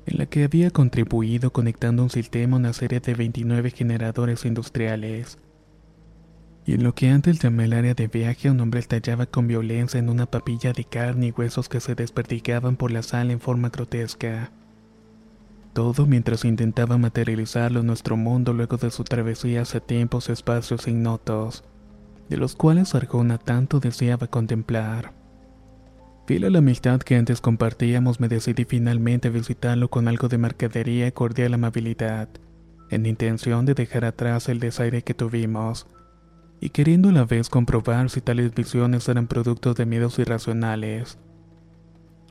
en 0.09 0.17
la 0.17 0.25
que 0.25 0.43
había 0.43 0.71
contribuido 0.71 1.51
conectando 1.51 2.03
un 2.03 2.09
sistema 2.09 2.57
a 2.57 2.59
una 2.59 2.73
serie 2.73 2.99
de 2.99 3.13
29 3.13 3.71
generadores 3.71 4.45
industriales 4.45 5.37
y 6.69 6.73
en 6.73 6.83
lo 6.83 6.93
que 6.93 7.09
antes 7.09 7.39
llamé 7.39 7.65
el 7.65 7.73
área 7.73 7.95
de 7.95 8.07
viaje, 8.07 8.51
un 8.51 8.59
hombre 8.59 8.79
estallaba 8.79 9.25
con 9.25 9.47
violencia 9.47 9.99
en 9.99 10.07
una 10.07 10.27
papilla 10.27 10.71
de 10.71 10.83
carne 10.83 11.25
y 11.25 11.31
huesos 11.31 11.67
que 11.67 11.79
se 11.79 11.95
desperdigaban 11.95 12.75
por 12.75 12.91
la 12.91 13.01
sala 13.01 13.31
en 13.33 13.39
forma 13.39 13.69
grotesca. 13.69 14.51
Todo 15.73 16.05
mientras 16.05 16.45
intentaba 16.45 16.99
materializarlo 16.99 17.79
en 17.79 17.87
nuestro 17.87 18.17
mundo 18.17 18.53
luego 18.53 18.77
de 18.77 18.91
su 18.91 19.03
travesía 19.03 19.63
hacia 19.63 19.79
tiempos 19.79 20.29
y 20.29 20.33
espacios 20.33 20.87
ignotos, 20.87 21.63
de 22.29 22.37
los 22.37 22.55
cuales 22.55 22.93
Arjona 22.93 23.39
tanto 23.39 23.79
deseaba 23.79 24.27
contemplar. 24.27 25.18
Fiel 26.29 26.45
a 26.45 26.51
la 26.51 26.59
amistad 26.59 26.99
que 26.99 27.15
antes 27.15 27.41
compartíamos, 27.41 28.19
me 28.19 28.27
decidí 28.27 28.63
finalmente 28.63 29.29
a 29.29 29.31
visitarlo 29.31 29.89
con 29.89 30.07
algo 30.07 30.27
de 30.27 30.37
mercadería 30.37 31.07
y 31.07 31.11
cordial 31.11 31.55
amabilidad, 31.55 32.29
en 32.91 33.07
intención 33.07 33.65
de 33.65 33.73
dejar 33.73 34.05
atrás 34.05 34.47
el 34.47 34.59
desaire 34.59 35.01
que 35.01 35.15
tuvimos 35.15 35.87
y 36.61 36.69
queriendo 36.69 37.09
a 37.09 37.13
la 37.13 37.25
vez 37.25 37.49
comprobar 37.49 38.11
si 38.11 38.21
tales 38.21 38.53
visiones 38.53 39.09
eran 39.09 39.25
productos 39.25 39.75
de 39.75 39.87
miedos 39.87 40.19
irracionales. 40.19 41.17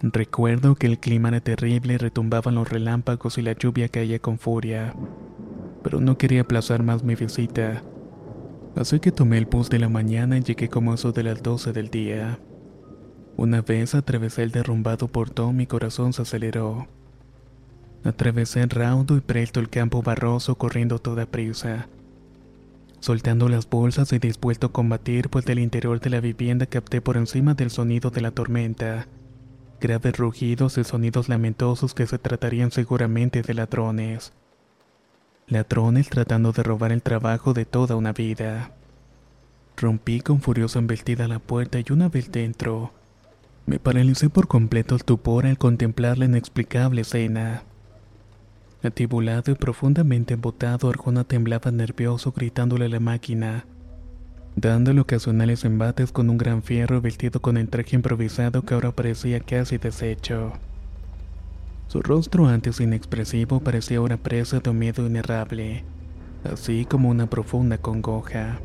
Recuerdo 0.00 0.76
que 0.76 0.87
el 0.87 1.00
clima 1.00 1.30
era 1.30 1.40
terrible 1.40 1.94
y 1.94 1.96
retumbaban 1.96 2.54
los 2.54 2.68
relámpagos 2.68 3.37
y 3.37 3.42
la 3.42 3.54
lluvia 3.54 3.88
caía 3.88 4.20
con 4.20 4.38
furia, 4.38 4.94
pero 5.82 6.00
no 6.00 6.16
quería 6.16 6.42
aplazar 6.42 6.84
más 6.84 7.02
mi 7.02 7.16
visita, 7.16 7.82
así 8.76 9.00
que 9.00 9.11
tomé 9.11 9.38
el 9.38 9.46
bus 9.46 9.68
de 9.68 9.80
la 9.80 9.88
mañana 9.88 10.38
y 10.38 10.42
llegué 10.42 10.68
como 10.68 10.94
eso 10.94 11.11
de 11.11 11.24
las 11.24 11.42
12 11.42 11.72
del 11.72 11.88
día. 11.90 12.38
Una 13.38 13.62
vez 13.62 13.94
atravesé 13.94 14.42
el 14.42 14.51
derrumbado 14.51 15.09
portón, 15.09 15.57
mi 15.57 15.66
corazón 15.66 16.12
se 16.12 16.20
aceleró. 16.20 16.88
Atravesé 18.05 18.66
raudo 18.66 19.16
y 19.16 19.20
presto 19.20 19.61
el 19.61 19.70
campo 19.70 20.03
barroso 20.03 20.57
corriendo 20.57 20.98
toda 20.98 21.24
prisa 21.24 21.88
soltando 23.01 23.48
las 23.48 23.68
bolsas 23.68 24.12
y 24.12 24.18
dispuesto 24.18 24.68
a 24.68 24.72
combatir, 24.72 25.29
pues 25.29 25.44
del 25.44 25.59
interior 25.59 26.01
de 26.01 26.11
la 26.11 26.20
vivienda 26.20 26.66
capté 26.66 27.01
por 27.01 27.16
encima 27.16 27.55
del 27.55 27.70
sonido 27.70 28.11
de 28.11 28.20
la 28.20 28.31
tormenta. 28.31 29.07
Graves 29.81 30.16
rugidos 30.16 30.79
y 30.79 30.85
sonidos 30.85 31.29
lamentosos 31.29 31.94
que 31.94 32.07
se 32.07 32.18
tratarían 32.18 32.72
seguramente 32.72 33.42
de 33.42 33.55
ladrones. 33.55 34.33
Ladrones 35.46 36.09
tratando 36.09 36.53
de 36.53 36.62
robar 36.62 36.92
el 36.92 37.03
trabajo 37.03 37.55
de 37.55 37.64
toda 37.64 37.96
una 37.96 38.12
vida. 38.12 38.72
Rompí 39.77 40.20
con 40.20 40.40
furiosa 40.40 40.81
embestida 40.81 41.29
la 41.29 41.38
puerta 41.38 41.79
y 41.79 41.85
una 41.92 42.09
vez 42.09 42.33
dentro, 42.33 42.92
me 43.68 43.78
paralicé 43.78 44.31
por 44.31 44.48
completo 44.48 44.94
el 44.94 45.04
tupor 45.04 45.44
al 45.44 45.59
contemplar 45.59 46.16
la 46.16 46.24
inexplicable 46.24 47.02
escena. 47.02 47.64
Atibulado 48.83 49.52
y 49.52 49.57
profundamente 49.57 50.33
embotado, 50.33 50.88
Arjona 50.88 51.24
temblaba 51.24 51.70
nervioso 51.70 52.33
gritándole 52.33 52.87
a 52.87 52.88
la 52.88 52.98
máquina, 52.98 53.66
dándole 54.57 55.02
ocasionales 55.02 55.66
embates 55.66 56.12
con 56.12 56.31
un 56.31 56.38
gran 56.38 56.62
fierro 56.62 57.02
vestido 57.02 57.40
con 57.42 57.59
el 57.59 57.68
traje 57.68 57.94
improvisado 57.96 58.62
que 58.62 58.72
ahora 58.72 58.92
parecía 58.92 59.38
casi 59.40 59.76
deshecho. 59.76 60.54
Su 61.88 62.00
rostro 62.00 62.46
antes 62.46 62.81
inexpresivo 62.81 63.61
parecía 63.61 63.98
ahora 63.98 64.16
presa 64.16 64.61
de 64.61 64.70
un 64.70 64.78
miedo 64.78 65.07
inerrable, 65.07 65.85
así 66.50 66.87
como 66.87 67.11
una 67.11 67.28
profunda 67.28 67.76
congoja. 67.76 68.61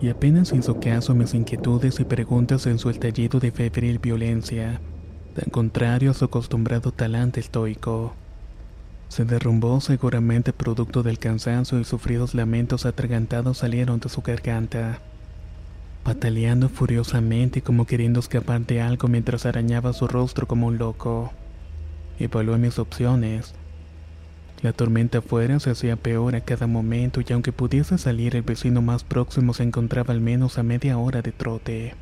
Y 0.00 0.08
apenas 0.08 0.52
hizo 0.52 0.80
caso 0.80 1.12
a 1.12 1.14
mis 1.14 1.34
inquietudes 1.34 2.00
y 2.00 2.04
preguntas 2.04 2.66
en 2.66 2.78
su 2.78 2.88
estallido 2.88 3.38
de 3.38 3.52
febril 3.52 3.98
violencia, 3.98 4.80
tan 5.34 5.50
contrario 5.50 6.10
a 6.10 6.14
su 6.14 6.24
acostumbrado 6.24 6.90
talante 6.90 7.40
estoico. 7.40 8.14
Se 9.08 9.26
derrumbó 9.26 9.80
seguramente 9.80 10.54
producto 10.54 11.02
del 11.02 11.18
cansancio 11.18 11.78
y 11.78 11.84
sufridos 11.84 12.34
lamentos 12.34 12.86
atragantados 12.86 13.58
salieron 13.58 14.00
de 14.00 14.08
su 14.08 14.22
garganta. 14.22 15.00
Pataleando 16.02 16.70
furiosamente 16.70 17.60
como 17.60 17.84
queriendo 17.84 18.20
escapar 18.20 18.64
de 18.64 18.80
algo 18.80 19.08
mientras 19.08 19.44
arañaba 19.44 19.92
su 19.92 20.06
rostro 20.08 20.46
como 20.46 20.68
un 20.68 20.78
loco. 20.78 21.30
Evalué 22.18 22.56
mis 22.56 22.78
opciones. 22.78 23.54
La 24.62 24.72
tormenta 24.72 25.18
afuera 25.18 25.58
se 25.58 25.70
hacía 25.70 25.96
peor 25.96 26.36
a 26.36 26.42
cada 26.42 26.66
momento 26.66 27.20
y 27.26 27.32
aunque 27.32 27.52
pudiese 27.52 27.96
salir 27.96 28.36
el 28.36 28.42
vecino 28.42 28.82
más 28.82 29.04
próximo 29.04 29.54
se 29.54 29.62
encontraba 29.62 30.12
al 30.12 30.20
menos 30.20 30.58
a 30.58 30.62
media 30.62 30.98
hora 30.98 31.22
de 31.22 31.32
trote. 31.32 31.94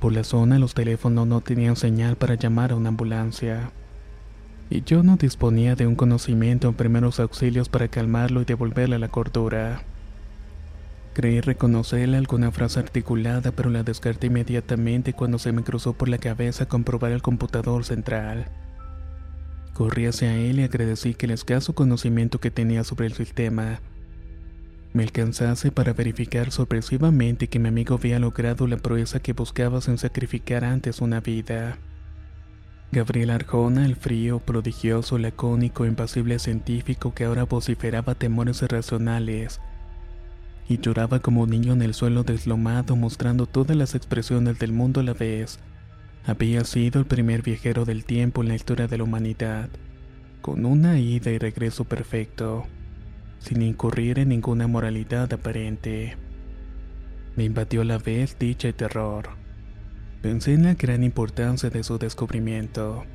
Por 0.00 0.12
la 0.12 0.24
zona 0.24 0.58
los 0.58 0.74
teléfonos 0.74 1.26
no 1.28 1.40
tenían 1.40 1.76
señal 1.76 2.16
para 2.16 2.34
llamar 2.34 2.72
a 2.72 2.76
una 2.76 2.88
ambulancia 2.88 3.70
y 4.70 4.82
yo 4.82 5.02
no 5.02 5.16
disponía 5.16 5.76
de 5.76 5.86
un 5.86 5.94
conocimiento 5.94 6.68
en 6.68 6.74
primeros 6.74 7.20
auxilios 7.20 7.68
para 7.68 7.88
calmarlo 7.88 8.42
y 8.42 8.44
devolverle 8.44 8.98
la 8.98 9.08
cordura. 9.08 9.82
Creí 11.14 11.40
reconocerle 11.40 12.16
alguna 12.16 12.52
frase 12.52 12.78
articulada, 12.78 13.50
pero 13.52 13.70
la 13.70 13.82
descarté 13.82 14.26
inmediatamente 14.26 15.14
cuando 15.14 15.38
se 15.38 15.52
me 15.52 15.62
cruzó 15.62 15.94
por 15.94 16.08
la 16.08 16.18
cabeza 16.18 16.66
comprobar 16.66 17.12
el 17.12 17.22
computador 17.22 17.84
central. 17.84 18.46
Corrí 19.78 20.06
hacia 20.06 20.34
él 20.34 20.58
y 20.58 20.64
agradecí 20.64 21.14
que 21.14 21.26
el 21.26 21.30
escaso 21.30 21.72
conocimiento 21.72 22.40
que 22.40 22.50
tenía 22.50 22.82
sobre 22.82 23.06
el 23.06 23.12
sistema 23.12 23.78
me 24.92 25.04
alcanzase 25.04 25.70
para 25.70 25.92
verificar 25.92 26.50
sorpresivamente 26.50 27.46
que 27.46 27.60
mi 27.60 27.68
amigo 27.68 27.94
había 27.94 28.18
logrado 28.18 28.66
la 28.66 28.78
proeza 28.78 29.20
que 29.20 29.34
buscaba 29.34 29.80
sin 29.80 29.96
sacrificar 29.96 30.64
antes 30.64 31.00
una 31.00 31.20
vida. 31.20 31.78
Gabriel 32.90 33.30
Arjona, 33.30 33.86
el 33.86 33.94
frío, 33.94 34.40
prodigioso, 34.40 35.16
lacónico, 35.16 35.86
impasible 35.86 36.40
científico 36.40 37.14
que 37.14 37.26
ahora 37.26 37.44
vociferaba 37.44 38.16
temores 38.16 38.60
irracionales 38.62 39.60
y 40.68 40.78
lloraba 40.78 41.20
como 41.20 41.42
un 41.42 41.50
niño 41.50 41.72
en 41.74 41.82
el 41.82 41.94
suelo 41.94 42.24
deslomado 42.24 42.96
mostrando 42.96 43.46
todas 43.46 43.76
las 43.76 43.94
expresiones 43.94 44.58
del 44.58 44.72
mundo 44.72 44.98
a 44.98 45.04
la 45.04 45.14
vez. 45.14 45.60
Había 46.28 46.62
sido 46.64 47.00
el 47.00 47.06
primer 47.06 47.40
viajero 47.40 47.86
del 47.86 48.04
tiempo 48.04 48.42
en 48.42 48.48
la 48.48 48.54
historia 48.54 48.86
de 48.86 48.98
la 48.98 49.04
humanidad, 49.04 49.70
con 50.42 50.66
una 50.66 50.98
ida 50.98 51.30
y 51.30 51.38
regreso 51.38 51.84
perfecto, 51.84 52.66
sin 53.38 53.62
incurrir 53.62 54.18
en 54.18 54.28
ninguna 54.28 54.66
moralidad 54.66 55.32
aparente. 55.32 56.18
Me 57.34 57.44
invadió 57.44 57.80
a 57.80 57.86
la 57.86 57.96
vez 57.96 58.38
dicha 58.38 58.68
y 58.68 58.74
terror. 58.74 59.30
Pensé 60.20 60.52
en 60.52 60.64
la 60.64 60.74
gran 60.74 61.02
importancia 61.02 61.70
de 61.70 61.82
su 61.82 61.96
descubrimiento, 61.96 63.06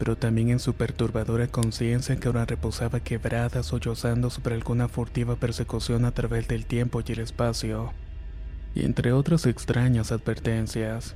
pero 0.00 0.16
también 0.16 0.48
en 0.48 0.58
su 0.58 0.74
perturbadora 0.74 1.46
conciencia 1.46 2.16
que 2.16 2.26
ahora 2.26 2.44
reposaba 2.44 2.98
quebrada 2.98 3.62
sollozando 3.62 4.30
sobre 4.30 4.56
alguna 4.56 4.88
furtiva 4.88 5.36
persecución 5.36 6.04
a 6.04 6.10
través 6.10 6.48
del 6.48 6.66
tiempo 6.66 7.02
y 7.06 7.12
el 7.12 7.20
espacio, 7.20 7.92
y 8.74 8.84
entre 8.84 9.12
otras 9.12 9.46
extrañas 9.46 10.10
advertencias. 10.10 11.14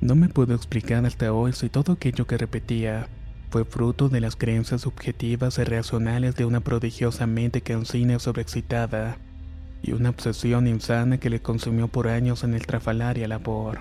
No 0.00 0.14
me 0.14 0.28
puedo 0.28 0.54
explicar 0.54 1.04
hasta 1.06 1.32
hoy 1.32 1.52
si 1.52 1.68
todo 1.68 1.94
aquello 1.94 2.26
que 2.26 2.38
repetía 2.38 3.08
fue 3.50 3.64
fruto 3.64 4.08
de 4.08 4.20
las 4.20 4.36
creencias 4.36 4.82
subjetivas 4.82 5.58
y 5.58 5.64
racionales 5.64 6.36
de 6.36 6.44
una 6.44 6.60
prodigiosa 6.60 7.26
mente 7.26 7.62
cansina 7.62 8.18
sobreexcitada, 8.18 9.18
y 9.82 9.92
una 9.92 10.10
obsesión 10.10 10.66
insana 10.66 11.18
que 11.18 11.30
le 11.30 11.40
consumió 11.40 11.88
por 11.88 12.08
años 12.08 12.44
en 12.44 12.54
el 12.54 12.66
trafalaria 12.66 13.28
labor. 13.28 13.80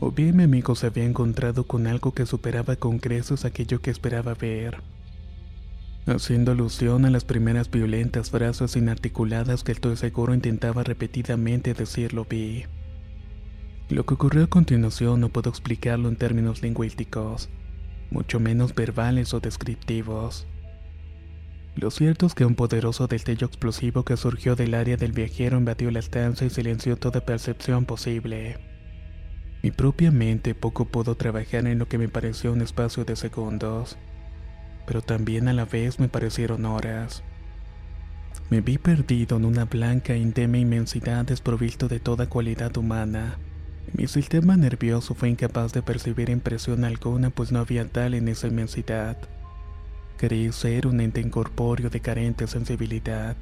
O 0.00 0.10
bien 0.10 0.36
mi 0.36 0.44
amigo 0.44 0.74
se 0.74 0.86
había 0.86 1.04
encontrado 1.04 1.64
con 1.64 1.86
algo 1.86 2.12
que 2.12 2.26
superaba 2.26 2.76
con 2.76 2.98
creces 2.98 3.44
aquello 3.44 3.80
que 3.80 3.90
esperaba 3.90 4.34
ver, 4.34 4.78
haciendo 6.06 6.52
alusión 6.52 7.04
a 7.04 7.10
las 7.10 7.24
primeras 7.24 7.70
violentas 7.70 8.30
frases 8.30 8.76
inarticuladas 8.76 9.62
que 9.62 9.72
estoy 9.72 9.96
seguro 9.96 10.34
intentaba 10.34 10.82
repetidamente 10.82 11.74
decirlo 11.74 12.26
vi. 12.28 12.64
Lo 13.90 14.06
que 14.06 14.14
ocurrió 14.14 14.44
a 14.44 14.46
continuación 14.46 15.18
no 15.18 15.30
puedo 15.30 15.50
explicarlo 15.50 16.08
en 16.08 16.14
términos 16.14 16.62
lingüísticos, 16.62 17.48
mucho 18.12 18.38
menos 18.38 18.72
verbales 18.72 19.34
o 19.34 19.40
descriptivos. 19.40 20.46
Lo 21.74 21.90
cierto 21.90 22.26
es 22.26 22.34
que 22.34 22.44
un 22.44 22.54
poderoso 22.54 23.08
destello 23.08 23.48
explosivo 23.48 24.04
que 24.04 24.16
surgió 24.16 24.54
del 24.54 24.74
área 24.74 24.96
del 24.96 25.10
viajero 25.10 25.58
invadió 25.58 25.90
la 25.90 25.98
estancia 25.98 26.46
y 26.46 26.50
silenció 26.50 26.98
toda 26.98 27.24
percepción 27.24 27.84
posible. 27.84 28.58
Mi 29.60 29.72
propia 29.72 30.12
mente 30.12 30.54
poco 30.54 30.84
pudo 30.84 31.16
trabajar 31.16 31.66
en 31.66 31.80
lo 31.80 31.88
que 31.88 31.98
me 31.98 32.08
pareció 32.08 32.52
un 32.52 32.62
espacio 32.62 33.04
de 33.04 33.16
segundos, 33.16 33.98
pero 34.86 35.02
también 35.02 35.48
a 35.48 35.52
la 35.52 35.64
vez 35.64 35.98
me 35.98 36.08
parecieron 36.08 36.64
horas. 36.64 37.24
Me 38.50 38.60
vi 38.60 38.78
perdido 38.78 39.36
en 39.36 39.46
una 39.46 39.64
blanca 39.64 40.14
e 40.14 40.18
inmensidad 40.18 41.24
desprovisto 41.24 41.88
de 41.88 41.98
toda 41.98 42.28
cualidad 42.28 42.76
humana. 42.76 43.36
Mi 43.92 44.06
sistema 44.06 44.56
nervioso 44.56 45.14
fue 45.14 45.30
incapaz 45.30 45.72
de 45.72 45.82
percibir 45.82 46.30
impresión 46.30 46.84
alguna 46.84 47.30
pues 47.30 47.50
no 47.50 47.58
había 47.58 47.86
tal 47.88 48.14
en 48.14 48.28
esa 48.28 48.46
inmensidad. 48.46 49.16
Creí 50.16 50.52
ser 50.52 50.86
un 50.86 51.00
ente 51.00 51.20
incorpóreo 51.20 51.90
de 51.90 52.00
carente 52.00 52.46
sensibilidad. 52.46 53.36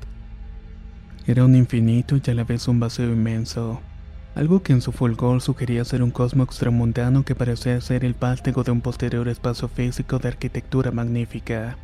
Era 1.27 1.45
un 1.45 1.55
infinito 1.55 2.17
y 2.17 2.31
a 2.31 2.35
la 2.35 2.45
vez 2.45 2.67
un 2.69 2.81
vacío 2.81 3.05
inmenso, 3.05 3.81
algo 4.35 4.63
que 4.63 4.73
en 4.73 4.81
su 4.81 4.93
fulgor 4.93 5.43
sugería 5.43 5.85
ser 5.85 6.03
un 6.03 6.11
cosmo 6.11 6.45
extramundano 6.45 7.25
que 7.25 7.35
parecía 7.35 7.79
ser 7.83 8.05
el 8.05 8.15
vástago 8.15 8.65
de 8.65 8.71
un 8.71 8.81
posterior 8.81 9.29
espacio 9.29 9.69
físico 9.69 10.19
de 10.19 10.29
arquitectura 10.29 10.91
magnífica, 10.91 11.77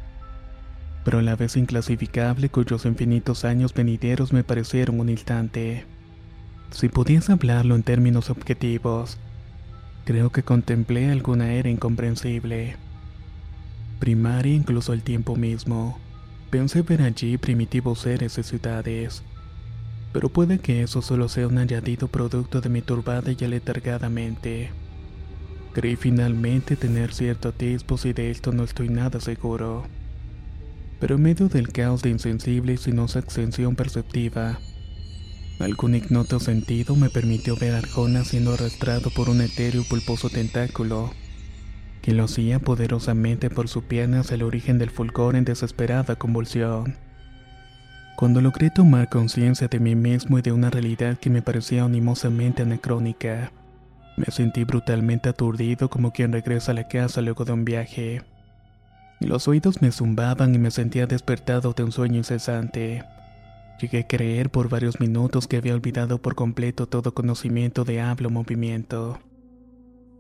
pero 1.05 1.19
a 1.19 1.23
la 1.23 1.37
vez 1.37 1.57
inclasificable 1.59 2.49
cuyos 2.49 2.87
infinitos 2.87 3.45
años 3.45 3.75
venideros 3.75 4.33
me 4.33 4.45
parecieron 4.45 5.01
un 5.01 5.11
instante. 5.11 5.85
Si 6.75 6.89
pudiese 6.89 7.31
hablarlo 7.31 7.77
en 7.77 7.85
términos 7.85 8.31
objetivos, 8.31 9.17
creo 10.05 10.31
que 10.31 10.43
contemplé 10.43 11.09
alguna 11.09 11.53
era 11.53 11.71
incomprensible 11.71 12.77
primaria 14.01 14.53
incluso 14.53 14.93
el 14.93 15.03
tiempo 15.03 15.37
mismo. 15.37 15.99
Pensé 16.51 16.83
ver 16.83 17.01
allí 17.01 17.39
primitivos 17.39 18.01
seres 18.01 18.35
de 18.35 18.43
ciudades, 18.43 19.23
pero 20.13 20.29
puede 20.29 20.59
que 20.59 20.83
eso 20.83 21.01
solo 21.01 21.29
sea 21.29 21.47
un 21.47 21.59
añadido 21.59 22.09
producto 22.09 22.61
de 22.61 22.69
mi 22.69 22.83
turbada 22.83 23.31
y 23.33 23.45
aletargada 23.45 24.11
mente. 24.11 24.71
Creí 25.73 25.95
finalmente 25.95 26.75
tener 26.75 27.15
cierto 27.15 27.51
atisbo 27.51 27.97
y 28.03 28.13
de 28.13 28.33
esto 28.33 28.53
no 28.53 28.65
estoy 28.65 28.89
nada 28.89 29.21
seguro. 29.21 29.85
Pero 30.99 31.15
en 31.15 31.23
medio 31.23 31.49
del 31.49 31.73
caos 31.73 32.03
de 32.03 32.11
insensible 32.11 32.75
y 32.75 32.77
sinosa 32.77 33.21
extensión 33.21 33.75
perceptiva, 33.77 34.59
algún 35.59 35.95
ignoto 35.95 36.41
sentido 36.41 36.97
me 36.97 37.11
permitió 37.11 37.57
ver 37.57 37.75
a 37.75 37.79
Arjona 37.79 38.25
siendo 38.25 38.55
arrastrado 38.55 39.11
por 39.11 39.29
un 39.29 39.41
etéreo 39.41 39.85
pulposo 39.85 40.29
tentáculo 40.29 41.13
que 42.05 42.13
lo 42.13 42.25
hacía 42.25 42.59
poderosamente 42.59 43.49
por 43.49 43.67
su 43.67 43.85
pierna 43.85 44.21
hacia 44.21 44.35
el 44.35 44.43
origen 44.43 44.79
del 44.79 44.91
fulgor 44.91 45.37
en 45.37 45.47
desesperada 45.47 46.17
convulsión. 46.17 46.99
Cuando 48.15 48.43
logré 48.43 48.69
tomar 48.69 49.09
conciencia 49.09 49.69
de 49.69 49.81
mí 49.81 49.95
mismo 49.95 50.39
y 50.39 50.43
de 50.43 50.53
una 50.53 50.69
realidad 50.69 51.17
que 51.17 51.31
me 51.31 51.41
parecía 51.41 51.83
animosamente 51.83 52.61
anacrónica, 52.61 53.53
me 54.19 54.27
sentí 54.27 54.65
brutalmente 54.65 55.31
aturdido 55.31 55.89
como 55.89 56.13
quien 56.13 56.31
regresa 56.33 56.73
a 56.73 56.75
la 56.75 56.89
casa 56.89 57.23
luego 57.23 57.47
de 57.47 57.53
un 57.53 57.65
viaje. 57.65 58.21
Los 59.21 59.49
oídos 59.49 59.81
me 59.81 59.91
zumbaban 59.91 60.55
y 60.55 60.59
me 60.59 60.71
sentía 60.71 61.07
despertado 61.07 61.73
de 61.73 61.85
un 61.85 61.93
sueño 61.93 62.19
incesante. 62.19 63.03
Llegué 63.81 64.01
a 64.01 64.07
creer 64.07 64.51
por 64.51 64.69
varios 64.69 65.01
minutos 65.01 65.49
que 65.49 65.57
había 65.57 65.75
olvidado 65.75 66.23
por 66.23 66.35
completo 66.35 66.87
todo 66.87 67.13
conocimiento 67.13 67.85
de 67.85 68.01
habla 68.01 68.29
o 68.29 68.31
movimiento. 68.31 69.19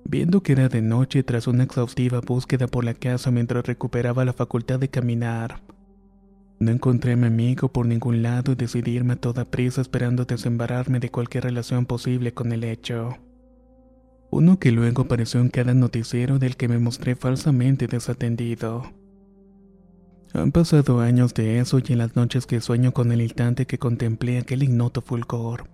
Viendo 0.05 0.43
que 0.43 0.53
era 0.53 0.69
de 0.69 0.83
noche 0.83 1.23
tras 1.23 1.47
una 1.47 1.65
exhaustiva 1.65 2.21
búsqueda 2.21 2.67
por 2.67 2.85
la 2.85 2.95
casa 2.95 3.31
mientras 3.31 3.65
recuperaba 3.67 4.25
la 4.25 4.33
facultad 4.33 4.79
de 4.79 4.91
caminar, 4.91 5.63
no 6.59 6.71
encontré 6.71 7.13
a 7.13 7.17
mi 7.17 7.27
amigo 7.27 7.69
por 7.69 7.87
ningún 7.87 8.23
lado 8.23 8.53
y 8.53 8.55
decidí 8.55 8.93
irme 8.93 9.15
a 9.15 9.21
toda 9.21 9.45
prisa 9.45 9.81
esperando 9.81 10.25
desembararme 10.25 11.01
de 11.01 11.11
cualquier 11.11 11.45
relación 11.45 11.87
posible 11.87 12.33
con 12.33 12.53
el 12.53 12.65
hecho. 12.65 13.19
Uno 14.31 14.59
que 14.59 14.73
luego 14.73 15.03
apareció 15.03 15.41
en 15.41 15.49
cada 15.49 15.75
noticiero 15.75 16.39
del 16.39 16.57
que 16.57 16.69
me 16.69 16.79
mostré 16.79 17.17
falsamente 17.17 17.87
desatendido. 17.87 18.83
Han 20.35 20.53
pasado 20.53 21.01
años 21.01 21.33
de 21.33 21.59
eso 21.61 21.79
y 21.79 21.93
en 21.93 21.99
las 21.99 22.17
noches 22.17 22.47
que 22.47 22.61
sueño 22.61 22.93
con 22.93 23.11
el 23.13 23.23
instante 23.23 23.67
que 23.67 23.79
contemplé 23.79 24.39
aquel 24.39 24.63
ignoto 24.63 25.01
fulgor 25.01 25.71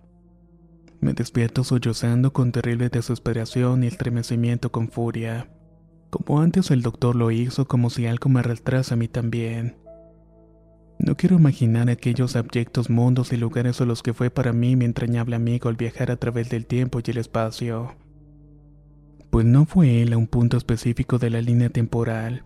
me 1.01 1.15
despierto 1.15 1.65
sollozando 1.65 2.33
con 2.33 2.53
terrible 2.53 2.91
desesperación 2.91 3.83
y 3.83 3.87
estremecimiento 3.87 4.71
con 4.71 4.89
furia, 4.89 5.49
como 6.11 6.41
antes 6.41 6.71
el 6.71 6.83
doctor 6.83 7.17
lo 7.17 7.31
hizo 7.31 7.67
como 7.67 7.89
si 7.89 8.07
algo 8.07 8.29
me 8.29 8.41
arrastrase 8.41 8.95
a 8.95 8.97
mí 8.97 9.09
también. 9.09 9.77
No 10.99 11.17
quiero 11.17 11.37
imaginar 11.37 11.89
aquellos 11.89 12.37
abyectos 12.37 12.91
mundos 12.91 13.33
y 13.33 13.39
lugares 13.39 13.81
a 13.81 13.87
los 13.87 14.03
que 14.03 14.13
fue 14.13 14.29
para 14.29 14.53
mí 14.53 14.77
mi 14.77 14.85
entrañable 14.85 15.37
amigo 15.37 15.71
al 15.71 15.77
viajar 15.77 16.11
a 16.11 16.17
través 16.17 16.51
del 16.51 16.67
tiempo 16.67 17.01
y 17.01 17.11
el 17.11 17.17
espacio. 17.17 17.97
Pues 19.31 19.47
no 19.47 19.65
fue 19.65 20.03
él 20.03 20.13
a 20.13 20.19
un 20.19 20.27
punto 20.27 20.59
específico 20.59 21.19
de 21.19 21.31
la 21.31 21.41
línea 21.41 21.71
temporal, 21.71 22.43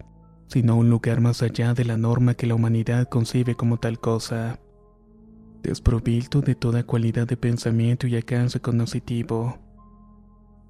sino 0.55 0.77
un 0.77 0.88
lugar 0.88 1.21
más 1.21 1.43
allá 1.43 1.75
de 1.75 1.85
la 1.85 1.97
norma 1.97 2.35
que 2.35 2.47
la 2.47 2.55
humanidad 2.55 3.09
concibe 3.09 3.57
como 3.57 3.79
tal 3.79 3.99
cosa 3.99 4.61
desprovisto 5.64 6.43
de 6.43 6.55
toda 6.55 6.85
cualidad 6.85 7.27
de 7.27 7.37
pensamiento 7.37 8.07
y 8.07 8.14
alcance 8.14 8.61
cognitivo. 8.61 9.59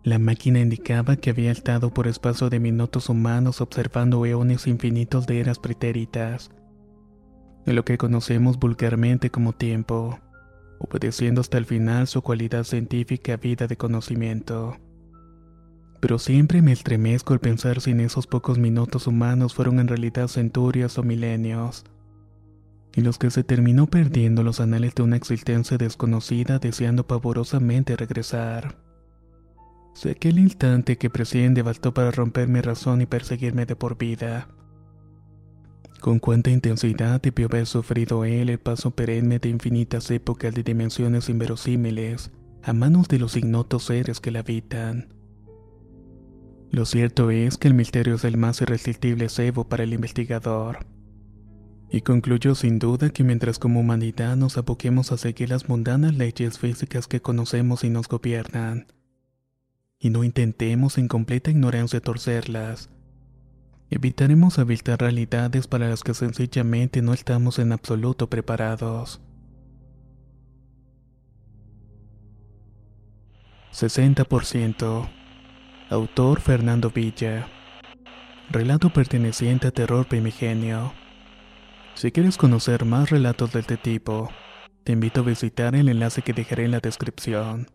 La 0.02 0.18
máquina 0.18 0.60
indicaba 0.60 1.16
que 1.16 1.28
había 1.28 1.52
estado 1.52 1.92
por 1.92 2.08
espacio 2.08 2.48
de 2.48 2.60
minutos 2.60 3.10
humanos 3.10 3.60
observando 3.60 4.24
eones 4.24 4.66
infinitos 4.66 5.26
de 5.26 5.40
eras 5.40 5.58
pretéritas, 5.58 6.50
lo 7.66 7.84
que 7.84 7.98
conocemos 7.98 8.58
vulgarmente 8.58 9.28
como 9.28 9.52
tiempo, 9.52 10.18
obedeciendo 10.78 11.42
hasta 11.42 11.58
el 11.58 11.66
final 11.66 12.06
su 12.06 12.22
cualidad 12.22 12.64
científica 12.64 13.36
vida 13.36 13.66
de 13.66 13.76
conocimiento. 13.76 14.78
Pero 16.04 16.18
siempre 16.18 16.60
me 16.60 16.72
estremezco 16.72 17.32
al 17.32 17.40
pensar 17.40 17.80
si 17.80 17.92
en 17.92 18.00
esos 18.00 18.26
pocos 18.26 18.58
minutos 18.58 19.06
humanos 19.06 19.54
fueron 19.54 19.80
en 19.80 19.88
realidad 19.88 20.28
centurias 20.28 20.98
o 20.98 21.02
milenios 21.02 21.86
y 22.94 23.00
los 23.00 23.16
que 23.16 23.30
se 23.30 23.42
terminó 23.42 23.86
perdiendo 23.86 24.42
los 24.42 24.60
anales 24.60 24.94
de 24.94 25.02
una 25.02 25.16
existencia 25.16 25.78
desconocida 25.78 26.58
deseando 26.58 27.06
pavorosamente 27.06 27.96
regresar. 27.96 28.76
Sé 29.94 30.10
aquel 30.10 30.40
instante 30.40 30.98
que 30.98 31.08
presciende 31.08 31.62
bastó 31.62 31.94
para 31.94 32.10
romper 32.10 32.48
mi 32.48 32.60
razón 32.60 33.00
y 33.00 33.06
perseguirme 33.06 33.64
de 33.64 33.74
por 33.74 33.96
vida. 33.96 34.48
Con 36.02 36.18
cuánta 36.18 36.50
intensidad 36.50 37.22
debió 37.22 37.46
haber 37.46 37.64
sufrido 37.64 38.26
él 38.26 38.50
el 38.50 38.58
paso 38.58 38.90
perenne 38.90 39.38
de 39.38 39.48
infinitas 39.48 40.10
épocas 40.10 40.54
de 40.54 40.64
dimensiones 40.64 41.30
inverosímiles 41.30 42.30
a 42.62 42.74
manos 42.74 43.08
de 43.08 43.18
los 43.18 43.38
ignotos 43.38 43.84
seres 43.84 44.20
que 44.20 44.32
la 44.32 44.40
habitan. 44.40 45.13
Lo 46.74 46.86
cierto 46.86 47.30
es 47.30 47.56
que 47.56 47.68
el 47.68 47.74
misterio 47.74 48.16
es 48.16 48.24
el 48.24 48.36
más 48.36 48.60
irresistible 48.60 49.28
cebo 49.28 49.62
para 49.62 49.84
el 49.84 49.92
investigador 49.92 50.84
y 51.88 52.00
concluyó 52.00 52.56
sin 52.56 52.80
duda 52.80 53.10
que 53.10 53.22
mientras 53.22 53.60
como 53.60 53.78
humanidad 53.78 54.34
nos 54.34 54.58
aboquemos 54.58 55.12
a 55.12 55.16
seguir 55.16 55.50
las 55.50 55.68
mundanas 55.68 56.16
leyes 56.16 56.58
físicas 56.58 57.06
que 57.06 57.22
conocemos 57.22 57.84
y 57.84 57.90
nos 57.90 58.08
gobiernan, 58.08 58.88
y 60.00 60.10
no 60.10 60.24
intentemos 60.24 60.98
en 60.98 61.06
completa 61.06 61.52
ignorancia 61.52 62.00
torcerlas, 62.00 62.90
Evitaremos 63.88 64.58
habilitar 64.58 64.98
realidades 64.98 65.68
para 65.68 65.88
las 65.88 66.02
que 66.02 66.14
sencillamente 66.14 67.02
no 67.02 67.14
estamos 67.14 67.60
en 67.60 67.70
absoluto 67.70 68.28
preparados. 68.28 69.20
60%. 73.72 75.23
Autor 75.94 76.40
Fernando 76.40 76.90
Villa. 76.90 77.46
Relato 78.50 78.90
perteneciente 78.90 79.68
a 79.68 79.70
Terror 79.70 80.06
Primigenio. 80.06 80.92
Si 81.94 82.10
quieres 82.10 82.36
conocer 82.36 82.84
más 82.84 83.10
relatos 83.10 83.52
de 83.52 83.60
este 83.60 83.76
tipo, 83.76 84.28
te 84.82 84.90
invito 84.90 85.20
a 85.20 85.24
visitar 85.24 85.76
el 85.76 85.88
enlace 85.88 86.22
que 86.22 86.32
dejaré 86.32 86.64
en 86.64 86.72
la 86.72 86.80
descripción. 86.80 87.68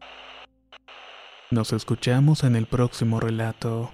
Nos 1.49 1.71
escuchamos 1.71 2.43
en 2.43 2.57
el 2.57 2.65
próximo 2.65 3.21
relato. 3.21 3.93